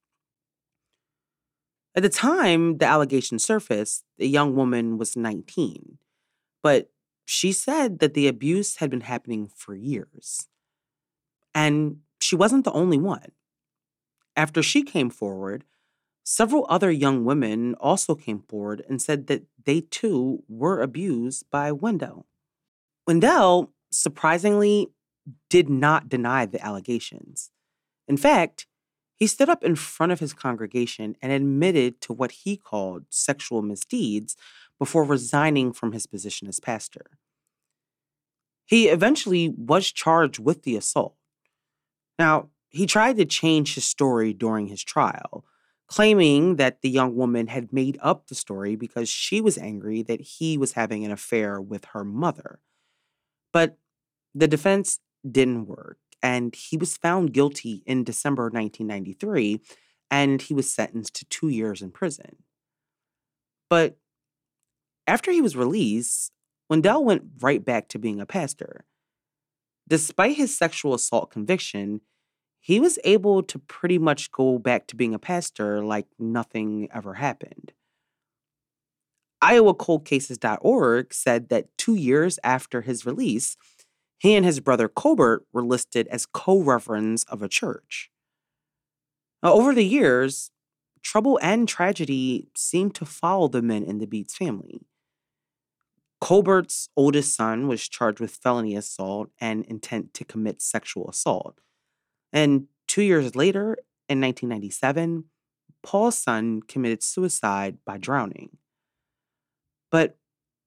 At 1.94 2.02
the 2.02 2.08
time 2.08 2.78
the 2.78 2.86
allegation 2.86 3.38
surfaced, 3.38 4.04
the 4.18 4.28
young 4.28 4.54
woman 4.54 4.98
was 4.98 5.16
19, 5.16 5.98
but 6.62 6.90
she 7.24 7.52
said 7.52 7.98
that 8.00 8.14
the 8.14 8.26
abuse 8.26 8.76
had 8.76 8.90
been 8.90 9.02
happening 9.02 9.48
for 9.54 9.74
years. 9.74 10.48
And 11.54 11.98
she 12.20 12.34
wasn't 12.34 12.64
the 12.64 12.72
only 12.72 12.98
one. 12.98 13.32
After 14.36 14.62
she 14.62 14.82
came 14.82 15.10
forward, 15.10 15.64
Several 16.24 16.66
other 16.68 16.90
young 16.90 17.24
women 17.24 17.74
also 17.80 18.14
came 18.14 18.40
forward 18.40 18.84
and 18.88 19.02
said 19.02 19.26
that 19.26 19.42
they 19.64 19.80
too 19.80 20.44
were 20.48 20.80
abused 20.80 21.46
by 21.50 21.72
Wendell. 21.72 22.26
Wendell, 23.06 23.72
surprisingly, 23.90 24.88
did 25.50 25.68
not 25.68 26.08
deny 26.08 26.46
the 26.46 26.64
allegations. 26.64 27.50
In 28.06 28.16
fact, 28.16 28.66
he 29.16 29.26
stood 29.26 29.48
up 29.48 29.62
in 29.62 29.76
front 29.76 30.12
of 30.12 30.20
his 30.20 30.32
congregation 30.32 31.16
and 31.22 31.30
admitted 31.30 32.00
to 32.02 32.12
what 32.12 32.32
he 32.32 32.56
called 32.56 33.04
sexual 33.08 33.62
misdeeds 33.62 34.36
before 34.78 35.04
resigning 35.04 35.72
from 35.72 35.92
his 35.92 36.06
position 36.06 36.48
as 36.48 36.58
pastor. 36.58 37.18
He 38.64 38.88
eventually 38.88 39.48
was 39.56 39.92
charged 39.92 40.38
with 40.38 40.62
the 40.62 40.76
assault. 40.76 41.14
Now, 42.18 42.48
he 42.68 42.86
tried 42.86 43.16
to 43.18 43.24
change 43.24 43.74
his 43.74 43.84
story 43.84 44.32
during 44.32 44.68
his 44.68 44.82
trial, 44.82 45.44
claiming 45.92 46.56
that 46.56 46.80
the 46.80 46.88
young 46.88 47.14
woman 47.14 47.48
had 47.48 47.70
made 47.70 47.98
up 48.00 48.26
the 48.26 48.34
story 48.34 48.74
because 48.74 49.10
she 49.10 49.42
was 49.42 49.58
angry 49.58 50.00
that 50.00 50.22
he 50.22 50.56
was 50.56 50.72
having 50.72 51.04
an 51.04 51.12
affair 51.12 51.60
with 51.60 51.84
her 51.92 52.02
mother. 52.02 52.60
But 53.52 53.76
the 54.34 54.48
defense 54.48 55.00
didn't 55.30 55.66
work, 55.66 55.98
and 56.22 56.54
he 56.54 56.78
was 56.78 56.96
found 56.96 57.34
guilty 57.34 57.82
in 57.84 58.04
December 58.04 58.44
1993, 58.44 59.60
and 60.10 60.40
he 60.40 60.54
was 60.54 60.72
sentenced 60.72 61.14
to 61.16 61.26
two 61.26 61.48
years 61.48 61.82
in 61.82 61.90
prison. 61.90 62.36
But 63.68 63.98
after 65.06 65.30
he 65.30 65.42
was 65.42 65.56
released, 65.56 66.32
Wendell 66.70 67.04
went 67.04 67.24
right 67.40 67.62
back 67.62 67.88
to 67.88 67.98
being 67.98 68.18
a 68.18 68.24
pastor. 68.24 68.86
Despite 69.86 70.38
his 70.38 70.56
sexual 70.56 70.94
assault 70.94 71.30
conviction, 71.30 72.00
he 72.62 72.78
was 72.78 72.98
able 73.02 73.42
to 73.42 73.58
pretty 73.58 73.98
much 73.98 74.30
go 74.30 74.56
back 74.56 74.86
to 74.86 74.96
being 74.96 75.12
a 75.12 75.18
pastor 75.18 75.84
like 75.84 76.06
nothing 76.16 76.88
ever 76.94 77.14
happened. 77.14 77.72
IowaColdCases.org 79.42 81.12
said 81.12 81.48
that 81.48 81.76
two 81.76 81.96
years 81.96 82.38
after 82.44 82.82
his 82.82 83.04
release, 83.04 83.56
He 84.20 84.36
and 84.36 84.46
his 84.46 84.60
brother 84.60 84.88
Colbert 84.88 85.44
were 85.52 85.64
listed 85.64 86.06
as 86.06 86.26
co 86.26 86.60
reverends 86.60 87.24
of 87.24 87.42
a 87.42 87.48
church. 87.48 88.08
Now, 89.42 89.54
over 89.54 89.74
the 89.74 89.84
years, 89.84 90.52
trouble 91.02 91.40
and 91.42 91.68
tragedy 91.68 92.46
seemed 92.56 92.94
to 92.94 93.04
follow 93.04 93.48
the 93.48 93.60
men 93.62 93.82
in 93.82 93.98
the 93.98 94.06
Beets 94.06 94.36
family. 94.36 94.86
Colbert's 96.20 96.88
oldest 96.96 97.34
son 97.34 97.66
was 97.66 97.88
charged 97.88 98.20
with 98.20 98.36
felony 98.36 98.76
assault 98.76 99.30
and 99.40 99.64
intent 99.64 100.14
to 100.14 100.24
commit 100.24 100.62
sexual 100.62 101.10
assault. 101.10 101.58
And 102.32 102.66
two 102.88 103.02
years 103.02 103.36
later, 103.36 103.76
in 104.08 104.20
1997, 104.20 105.24
Paul's 105.82 106.18
son 106.18 106.62
committed 106.62 107.02
suicide 107.02 107.78
by 107.84 107.98
drowning. 107.98 108.56
But 109.90 110.16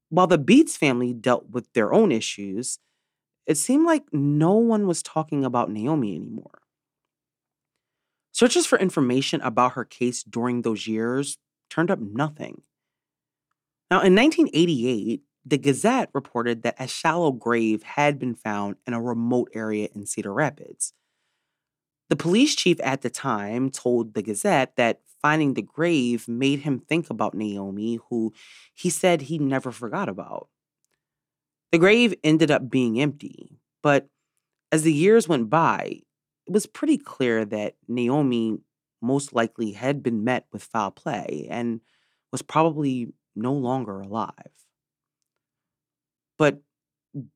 while 0.09 0.27
the 0.27 0.37
Beats 0.37 0.77
family 0.77 1.13
dealt 1.13 1.49
with 1.49 1.71
their 1.73 1.93
own 1.93 2.11
issues, 2.11 2.79
it 3.45 3.57
seemed 3.57 3.85
like 3.85 4.03
no 4.11 4.53
one 4.53 4.87
was 4.87 5.03
talking 5.03 5.45
about 5.45 5.71
Naomi 5.71 6.15
anymore. 6.15 6.61
Searches 8.31 8.65
for 8.65 8.77
information 8.77 9.39
about 9.41 9.73
her 9.73 9.85
case 9.85 10.23
during 10.23 10.61
those 10.61 10.87
years 10.87 11.37
turned 11.69 11.89
up 11.89 11.99
nothing. 11.99 12.61
Now, 13.89 14.01
in 14.01 14.15
1988, 14.15 15.21
the 15.45 15.57
Gazette 15.57 16.09
reported 16.13 16.63
that 16.63 16.75
a 16.79 16.87
shallow 16.87 17.31
grave 17.31 17.83
had 17.83 18.17
been 18.19 18.35
found 18.35 18.75
in 18.87 18.93
a 18.93 19.01
remote 19.01 19.51
area 19.53 19.89
in 19.93 20.05
Cedar 20.05 20.33
Rapids. 20.33 20.91
The 22.09 22.15
police 22.15 22.55
chief 22.55 22.79
at 22.83 23.01
the 23.01 23.09
time 23.09 23.69
told 23.69 24.13
the 24.13 24.21
Gazette 24.21 24.75
that 24.75 25.01
finding 25.21 25.53
the 25.53 25.61
grave 25.61 26.27
made 26.27 26.59
him 26.59 26.79
think 26.79 27.09
about 27.09 27.33
Naomi, 27.33 27.99
who 28.09 28.33
he 28.73 28.89
said 28.89 29.23
he 29.23 29.39
never 29.39 29.71
forgot 29.71 30.07
about. 30.07 30.49
The 31.71 31.79
grave 31.79 32.13
ended 32.23 32.51
up 32.51 32.69
being 32.69 32.99
empty, 32.99 33.59
but 33.81 34.07
as 34.71 34.83
the 34.83 34.93
years 34.93 35.27
went 35.27 35.49
by, 35.49 36.01
it 36.47 36.53
was 36.53 36.65
pretty 36.65 36.97
clear 36.97 37.45
that 37.45 37.75
Naomi 37.87 38.59
most 39.01 39.33
likely 39.33 39.71
had 39.71 40.03
been 40.03 40.23
met 40.23 40.47
with 40.51 40.63
foul 40.63 40.91
play 40.91 41.47
and 41.49 41.81
was 42.31 42.41
probably 42.41 43.13
no 43.35 43.53
longer 43.53 44.01
alive. 44.01 44.51
But 46.37 46.61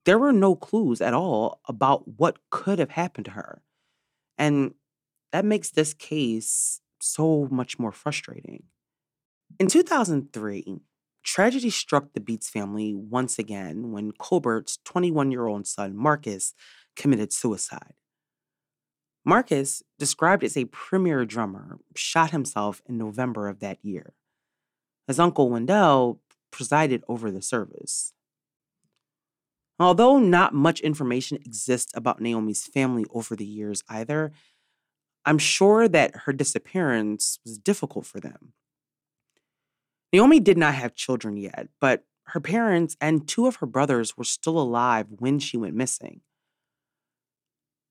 there 0.06 0.20
were 0.20 0.34
no 0.34 0.56
clues 0.56 1.02
at 1.02 1.14
all 1.14 1.62
about 1.68 2.08
what 2.08 2.40
could 2.50 2.80
have 2.80 2.92
happened 2.92 3.26
to 3.26 3.32
her. 3.32 3.62
And 4.40 4.74
that 5.32 5.46
makes 5.46 5.70
this 5.70 5.94
case 5.94 6.82
so 7.00 7.48
much 7.52 7.78
more 7.78 7.92
frustrating. 7.92 8.64
In 9.60 9.68
2003, 9.68 10.80
tragedy 11.24 11.70
struck 11.70 12.14
the 12.14 12.20
Beats 12.20 12.50
family 12.50 12.96
once 12.96 13.38
again 13.38 13.92
when 13.92 14.14
Colbert's 14.14 14.80
21 14.86 15.32
year 15.32 15.46
old 15.46 15.68
son, 15.68 15.96
Marcus, 15.96 16.54
committed 16.96 17.34
suicide. 17.34 17.94
Marcus, 19.26 19.84
described 20.00 20.44
as 20.44 20.56
a 20.56 20.66
premier 20.66 21.26
drummer, 21.26 21.78
shot 21.96 22.32
himself 22.32 22.82
in 22.88 22.98
November 22.98 23.48
of 23.48 23.60
that 23.60 23.78
year. 23.84 24.14
His 25.08 25.20
uncle 25.20 25.50
Wendell 25.50 26.22
presided 26.52 27.04
over 27.08 27.30
the 27.30 27.42
service. 27.42 28.14
Although 29.80 30.20
not 30.20 30.54
much 30.54 30.82
information 30.82 31.38
exists 31.38 31.92
about 31.96 32.20
Naomi's 32.20 32.68
family 32.68 33.06
over 33.12 33.36
the 33.36 33.46
years 33.46 33.82
either, 33.88 34.32
I'm 35.26 35.38
sure 35.38 35.88
that 35.88 36.16
her 36.26 36.34
disappearance 36.34 37.40
was 37.46 37.58
difficult 37.58 38.06
for 38.06 38.20
them. 38.20 38.54
Naomi 40.12 40.40
did 40.40 40.58
not 40.58 40.74
have 40.74 40.96
children 40.96 41.38
yet, 41.38 41.70
but 41.80 42.04
her 42.24 42.40
parents 42.40 42.98
and 43.00 43.28
two 43.28 43.48
of 43.48 43.58
her 43.58 43.66
brothers 43.66 44.18
were 44.18 44.24
still 44.24 44.60
alive 44.60 45.08
when 45.10 45.40
she 45.40 45.56
went 45.56 45.76
missing. 45.76 46.22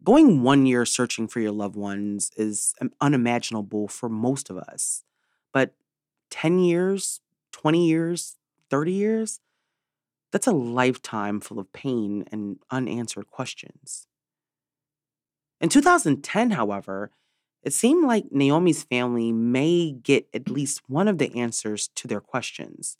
Going 0.05 0.42
one 0.42 0.66
year 0.66 0.85
searching 0.85 1.27
for 1.27 1.40
your 1.40 1.53
loved 1.53 1.74
ones 1.74 2.31
is 2.37 2.74
unimaginable 3.01 3.88
for 3.88 4.09
most 4.09 4.51
of 4.51 4.59
us. 4.59 5.05
But 5.53 5.74
10 6.31 6.61
years, 6.61 7.20
20 7.53 7.88
years, 7.88 8.37
30 8.70 8.92
years, 8.92 9.40
that's 10.32 10.46
a 10.46 10.52
lifetime 10.52 11.40
full 11.40 11.58
of 11.58 11.72
pain 11.72 12.24
and 12.30 12.58
unanswered 12.70 13.28
questions. 13.28 14.06
In 15.60 15.68
2010, 15.68 16.52
however, 16.52 17.10
it 17.62 17.72
seemed 17.72 18.06
like 18.06 18.30
Naomi's 18.30 18.84
family 18.84 19.32
may 19.32 19.90
get 19.90 20.28
at 20.32 20.48
least 20.48 20.82
one 20.86 21.08
of 21.08 21.18
the 21.18 21.34
answers 21.34 21.88
to 21.96 22.06
their 22.06 22.20
questions. 22.20 22.96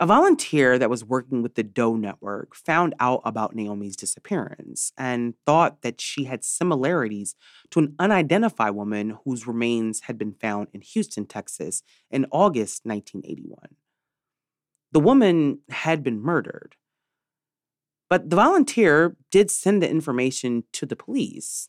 A 0.00 0.06
volunteer 0.06 0.78
that 0.78 0.90
was 0.90 1.04
working 1.04 1.42
with 1.42 1.54
the 1.54 1.62
Doe 1.62 1.94
Network 1.94 2.56
found 2.56 2.92
out 2.98 3.22
about 3.24 3.54
Naomi's 3.54 3.96
disappearance 3.96 4.92
and 4.98 5.34
thought 5.46 5.82
that 5.82 6.00
she 6.00 6.24
had 6.24 6.44
similarities 6.44 7.36
to 7.70 7.78
an 7.78 7.94
unidentified 7.98 8.74
woman 8.74 9.18
whose 9.24 9.46
remains 9.46 10.00
had 10.00 10.18
been 10.18 10.32
found 10.32 10.68
in 10.72 10.80
Houston, 10.80 11.24
Texas 11.24 11.84
in 12.10 12.26
August 12.32 12.84
1981. 12.84 13.76
The 14.92 15.00
woman 15.00 15.60
had 15.70 16.02
been 16.02 16.20
murdered. 16.20 16.76
But 18.08 18.28
the 18.28 18.36
volunteer 18.36 19.16
did 19.30 19.50
send 19.50 19.82
the 19.82 19.90
information 19.90 20.64
to 20.74 20.84
the 20.84 20.96
police. 20.96 21.68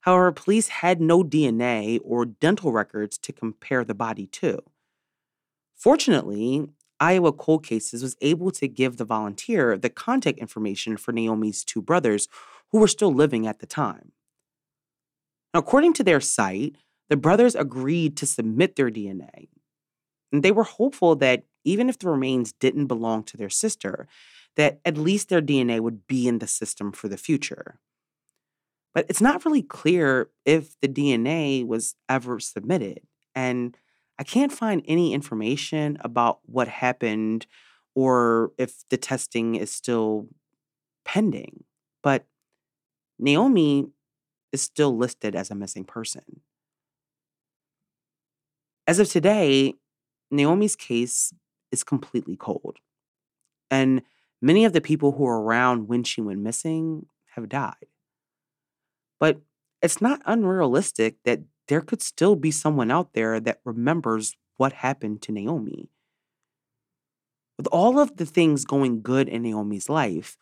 However, 0.00 0.32
police 0.32 0.68
had 0.68 1.00
no 1.00 1.22
DNA 1.22 2.00
or 2.02 2.24
dental 2.24 2.72
records 2.72 3.18
to 3.18 3.32
compare 3.32 3.84
the 3.84 3.94
body 3.94 4.26
to. 4.28 4.60
Fortunately, 5.76 6.66
Iowa 7.00 7.32
Cold 7.32 7.64
Cases 7.66 8.02
was 8.02 8.16
able 8.22 8.50
to 8.52 8.68
give 8.68 8.96
the 8.96 9.04
volunteer 9.04 9.76
the 9.76 9.90
contact 9.90 10.38
information 10.38 10.96
for 10.96 11.12
Naomi's 11.12 11.64
two 11.64 11.82
brothers 11.82 12.28
who 12.70 12.78
were 12.78 12.88
still 12.88 13.12
living 13.12 13.46
at 13.46 13.58
the 13.58 13.66
time. 13.66 14.12
Now, 15.52 15.60
according 15.60 15.92
to 15.94 16.04
their 16.04 16.20
site, 16.20 16.76
the 17.10 17.16
brothers 17.16 17.54
agreed 17.54 18.16
to 18.18 18.26
submit 18.26 18.76
their 18.76 18.90
DNA. 18.90 19.48
And 20.32 20.42
they 20.42 20.52
were 20.52 20.64
hopeful 20.64 21.14
that 21.16 21.44
even 21.64 21.88
if 21.88 21.98
the 21.98 22.08
remains 22.08 22.52
didn't 22.52 22.86
belong 22.86 23.24
to 23.24 23.36
their 23.36 23.50
sister, 23.50 24.06
that 24.56 24.80
at 24.84 24.96
least 24.96 25.28
their 25.28 25.42
DNA 25.42 25.80
would 25.80 26.06
be 26.06 26.28
in 26.28 26.38
the 26.38 26.46
system 26.46 26.92
for 26.92 27.08
the 27.08 27.16
future. 27.16 27.80
But 28.94 29.06
it's 29.08 29.20
not 29.20 29.44
really 29.44 29.62
clear 29.62 30.30
if 30.44 30.78
the 30.80 30.88
DNA 30.88 31.66
was 31.66 31.96
ever 32.08 32.38
submitted. 32.38 33.00
And 33.34 33.76
I 34.18 34.22
can't 34.22 34.52
find 34.52 34.82
any 34.86 35.12
information 35.12 35.98
about 36.00 36.38
what 36.44 36.68
happened 36.68 37.46
or 37.96 38.52
if 38.56 38.88
the 38.90 38.96
testing 38.96 39.56
is 39.56 39.72
still 39.72 40.28
pending. 41.04 41.64
But 42.02 42.26
Naomi 43.18 43.88
is 44.52 44.62
still 44.62 44.96
listed 44.96 45.34
as 45.34 45.50
a 45.50 45.54
missing 45.54 45.84
person. 45.84 46.40
As 48.86 48.98
of 48.98 49.08
today, 49.08 49.74
Naomi's 50.30 50.76
case 50.76 51.32
is 51.74 51.84
completely 51.84 52.36
cold. 52.36 52.78
And 53.70 54.00
many 54.40 54.64
of 54.64 54.72
the 54.72 54.80
people 54.80 55.12
who 55.12 55.24
were 55.24 55.42
around 55.42 55.88
when 55.88 56.04
she 56.04 56.22
went 56.22 56.40
missing 56.40 57.06
have 57.34 57.50
died. 57.50 57.88
But 59.20 59.40
it's 59.82 60.00
not 60.00 60.22
unrealistic 60.24 61.16
that 61.24 61.40
there 61.68 61.82
could 61.82 62.00
still 62.00 62.36
be 62.36 62.50
someone 62.50 62.90
out 62.90 63.12
there 63.12 63.40
that 63.40 63.60
remembers 63.64 64.36
what 64.56 64.72
happened 64.72 65.20
to 65.22 65.32
Naomi. 65.32 65.90
With 67.58 67.66
all 67.68 67.98
of 67.98 68.16
the 68.16 68.26
things 68.26 68.64
going 68.64 69.02
good 69.02 69.28
in 69.28 69.42
Naomi's 69.42 69.88
life, 69.88 70.36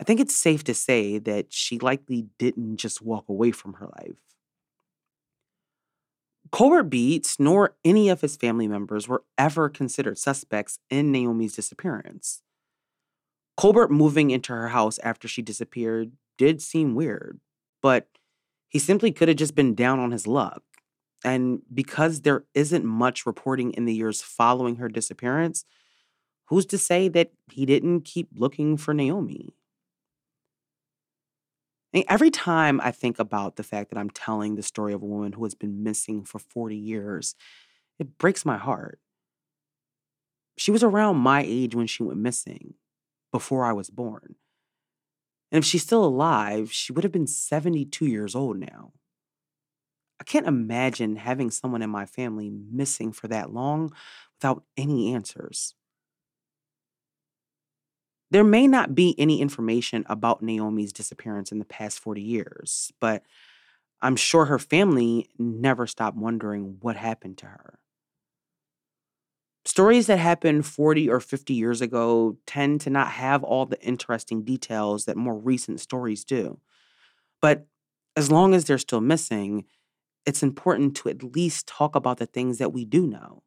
I 0.00 0.04
think 0.04 0.20
it's 0.20 0.36
safe 0.36 0.62
to 0.64 0.74
say 0.74 1.18
that 1.18 1.52
she 1.52 1.78
likely 1.78 2.26
didn't 2.38 2.76
just 2.76 3.00
walk 3.00 3.28
away 3.28 3.50
from 3.50 3.74
her 3.74 3.88
life. 3.98 4.25
Colbert 6.52 6.84
Beets 6.84 7.40
nor 7.40 7.76
any 7.84 8.08
of 8.08 8.20
his 8.20 8.36
family 8.36 8.68
members 8.68 9.08
were 9.08 9.24
ever 9.38 9.68
considered 9.68 10.18
suspects 10.18 10.78
in 10.90 11.10
Naomi's 11.10 11.56
disappearance. 11.56 12.42
Colbert 13.56 13.90
moving 13.90 14.30
into 14.30 14.52
her 14.52 14.68
house 14.68 14.98
after 14.98 15.26
she 15.26 15.42
disappeared 15.42 16.12
did 16.36 16.60
seem 16.60 16.94
weird, 16.94 17.40
but 17.82 18.08
he 18.68 18.78
simply 18.78 19.12
could 19.12 19.28
have 19.28 19.38
just 19.38 19.54
been 19.54 19.74
down 19.74 19.98
on 19.98 20.10
his 20.10 20.26
luck. 20.26 20.62
And 21.24 21.62
because 21.72 22.20
there 22.20 22.44
isn't 22.54 22.84
much 22.84 23.24
reporting 23.24 23.72
in 23.72 23.86
the 23.86 23.94
years 23.94 24.20
following 24.20 24.76
her 24.76 24.88
disappearance, 24.88 25.64
who's 26.46 26.66
to 26.66 26.78
say 26.78 27.08
that 27.08 27.32
he 27.50 27.64
didn't 27.64 28.02
keep 28.02 28.28
looking 28.36 28.76
for 28.76 28.92
Naomi? 28.92 29.54
And 31.96 32.04
every 32.08 32.30
time 32.30 32.78
I 32.82 32.90
think 32.90 33.18
about 33.18 33.56
the 33.56 33.62
fact 33.62 33.88
that 33.88 33.98
I'm 33.98 34.10
telling 34.10 34.54
the 34.54 34.62
story 34.62 34.92
of 34.92 35.02
a 35.02 35.06
woman 35.06 35.32
who 35.32 35.42
has 35.44 35.54
been 35.54 35.82
missing 35.82 36.24
for 36.24 36.38
40 36.38 36.76
years, 36.76 37.34
it 37.98 38.18
breaks 38.18 38.44
my 38.44 38.58
heart. 38.58 39.00
She 40.58 40.70
was 40.70 40.82
around 40.82 41.16
my 41.16 41.42
age 41.42 41.74
when 41.74 41.86
she 41.86 42.02
went 42.02 42.18
missing, 42.18 42.74
before 43.32 43.64
I 43.64 43.72
was 43.72 43.88
born. 43.88 44.34
And 45.50 45.58
if 45.58 45.64
she's 45.64 45.84
still 45.84 46.04
alive, 46.04 46.70
she 46.70 46.92
would 46.92 47.02
have 47.02 47.12
been 47.12 47.26
72 47.26 48.04
years 48.04 48.34
old 48.34 48.58
now. 48.58 48.92
I 50.20 50.24
can't 50.24 50.46
imagine 50.46 51.16
having 51.16 51.50
someone 51.50 51.80
in 51.80 51.88
my 51.88 52.04
family 52.04 52.50
missing 52.50 53.10
for 53.10 53.28
that 53.28 53.54
long 53.54 53.90
without 54.38 54.64
any 54.76 55.14
answers. 55.14 55.74
There 58.30 58.44
may 58.44 58.66
not 58.66 58.94
be 58.94 59.14
any 59.18 59.40
information 59.40 60.04
about 60.08 60.42
Naomi's 60.42 60.92
disappearance 60.92 61.52
in 61.52 61.58
the 61.58 61.64
past 61.64 61.98
40 62.00 62.22
years, 62.22 62.92
but 63.00 63.22
I'm 64.02 64.16
sure 64.16 64.46
her 64.46 64.58
family 64.58 65.28
never 65.38 65.86
stopped 65.86 66.16
wondering 66.16 66.78
what 66.80 66.96
happened 66.96 67.38
to 67.38 67.46
her. 67.46 67.78
Stories 69.64 70.06
that 70.06 70.18
happened 70.18 70.64
40 70.64 71.08
or 71.10 71.18
50 71.20 71.52
years 71.54 71.80
ago 71.80 72.36
tend 72.46 72.80
to 72.82 72.90
not 72.90 73.08
have 73.08 73.42
all 73.42 73.66
the 73.66 73.80
interesting 73.82 74.44
details 74.44 75.06
that 75.06 75.16
more 75.16 75.36
recent 75.36 75.80
stories 75.80 76.24
do. 76.24 76.60
But 77.42 77.66
as 78.16 78.30
long 78.30 78.54
as 78.54 78.64
they're 78.64 78.78
still 78.78 79.00
missing, 79.00 79.66
it's 80.26 80.42
important 80.42 80.96
to 80.98 81.10
at 81.10 81.22
least 81.22 81.68
talk 81.68 81.96
about 81.96 82.18
the 82.18 82.26
things 82.26 82.58
that 82.58 82.72
we 82.72 82.84
do 82.84 83.06
know. 83.06 83.42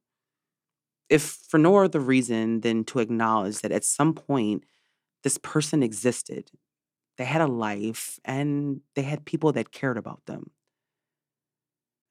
If 1.09 1.23
for 1.47 1.57
no 1.57 1.75
other 1.77 1.99
reason 1.99 2.61
than 2.61 2.83
to 2.85 2.99
acknowledge 2.99 3.59
that 3.59 3.71
at 3.71 3.83
some 3.83 4.13
point 4.13 4.63
this 5.23 5.37
person 5.37 5.83
existed, 5.83 6.51
they 7.17 7.25
had 7.25 7.41
a 7.41 7.47
life, 7.47 8.19
and 8.23 8.81
they 8.95 9.01
had 9.01 9.25
people 9.25 9.51
that 9.51 9.71
cared 9.71 9.97
about 9.97 10.25
them. 10.25 10.51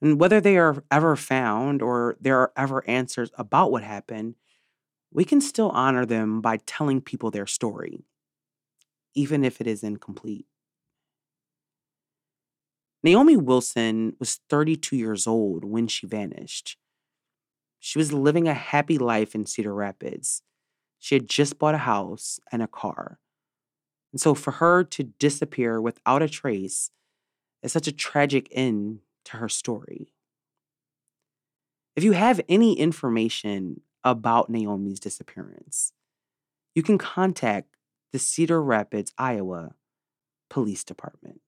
And 0.02 0.20
whether 0.20 0.40
they 0.40 0.58
are 0.58 0.84
ever 0.90 1.16
found 1.16 1.80
or 1.80 2.16
there 2.20 2.38
are 2.38 2.52
ever 2.56 2.86
answers 2.88 3.30
about 3.38 3.72
what 3.72 3.82
happened, 3.82 4.34
we 5.10 5.24
can 5.24 5.40
still 5.40 5.70
honor 5.70 6.04
them 6.04 6.40
by 6.40 6.58
telling 6.58 7.00
people 7.00 7.30
their 7.30 7.46
story, 7.46 8.04
even 9.14 9.44
if 9.44 9.60
it 9.60 9.66
is 9.66 9.82
incomplete. 9.82 10.46
Naomi 13.02 13.36
Wilson 13.36 14.14
was 14.18 14.40
32 14.50 14.96
years 14.96 15.26
old 15.26 15.64
when 15.64 15.86
she 15.86 16.06
vanished. 16.06 16.76
She 17.80 17.98
was 17.98 18.12
living 18.12 18.48
a 18.48 18.54
happy 18.54 18.98
life 18.98 19.34
in 19.34 19.46
Cedar 19.46 19.74
Rapids. 19.74 20.42
She 20.98 21.14
had 21.14 21.28
just 21.28 21.58
bought 21.58 21.74
a 21.74 21.78
house 21.78 22.40
and 22.50 22.62
a 22.62 22.66
car. 22.66 23.18
And 24.12 24.20
so 24.20 24.34
for 24.34 24.52
her 24.52 24.84
to 24.84 25.04
disappear 25.04 25.80
without 25.80 26.22
a 26.22 26.28
trace 26.28 26.90
is 27.62 27.72
such 27.72 27.86
a 27.86 27.92
tragic 27.92 28.48
end 28.50 29.00
to 29.26 29.36
her 29.36 29.48
story. 29.48 30.12
If 31.96 32.04
you 32.04 32.12
have 32.12 32.40
any 32.48 32.78
information 32.78 33.82
about 34.04 34.48
Naomi's 34.48 35.00
disappearance, 35.00 35.92
you 36.74 36.82
can 36.82 36.96
contact 36.96 37.76
the 38.12 38.18
Cedar 38.18 38.62
Rapids, 38.62 39.12
Iowa 39.18 39.74
Police 40.48 40.84
Department. 40.84 41.40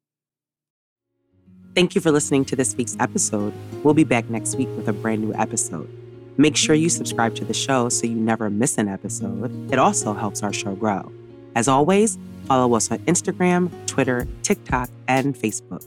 Thank 1.74 1.94
you 1.94 2.00
for 2.00 2.10
listening 2.10 2.44
to 2.46 2.56
this 2.56 2.74
week's 2.74 2.96
episode. 2.98 3.54
We'll 3.84 3.94
be 3.94 4.04
back 4.04 4.28
next 4.28 4.56
week 4.56 4.68
with 4.76 4.88
a 4.88 4.92
brand 4.92 5.22
new 5.22 5.32
episode. 5.34 5.88
Make 6.40 6.56
sure 6.56 6.74
you 6.74 6.88
subscribe 6.88 7.34
to 7.34 7.44
the 7.44 7.52
show 7.52 7.90
so 7.90 8.06
you 8.06 8.14
never 8.14 8.48
miss 8.48 8.78
an 8.78 8.88
episode. 8.88 9.70
It 9.70 9.78
also 9.78 10.14
helps 10.14 10.42
our 10.42 10.54
show 10.54 10.74
grow. 10.74 11.12
As 11.54 11.68
always, 11.68 12.16
follow 12.46 12.74
us 12.74 12.90
on 12.90 13.00
Instagram, 13.00 13.70
Twitter, 13.86 14.26
TikTok, 14.42 14.88
and 15.06 15.36
Facebook. 15.36 15.86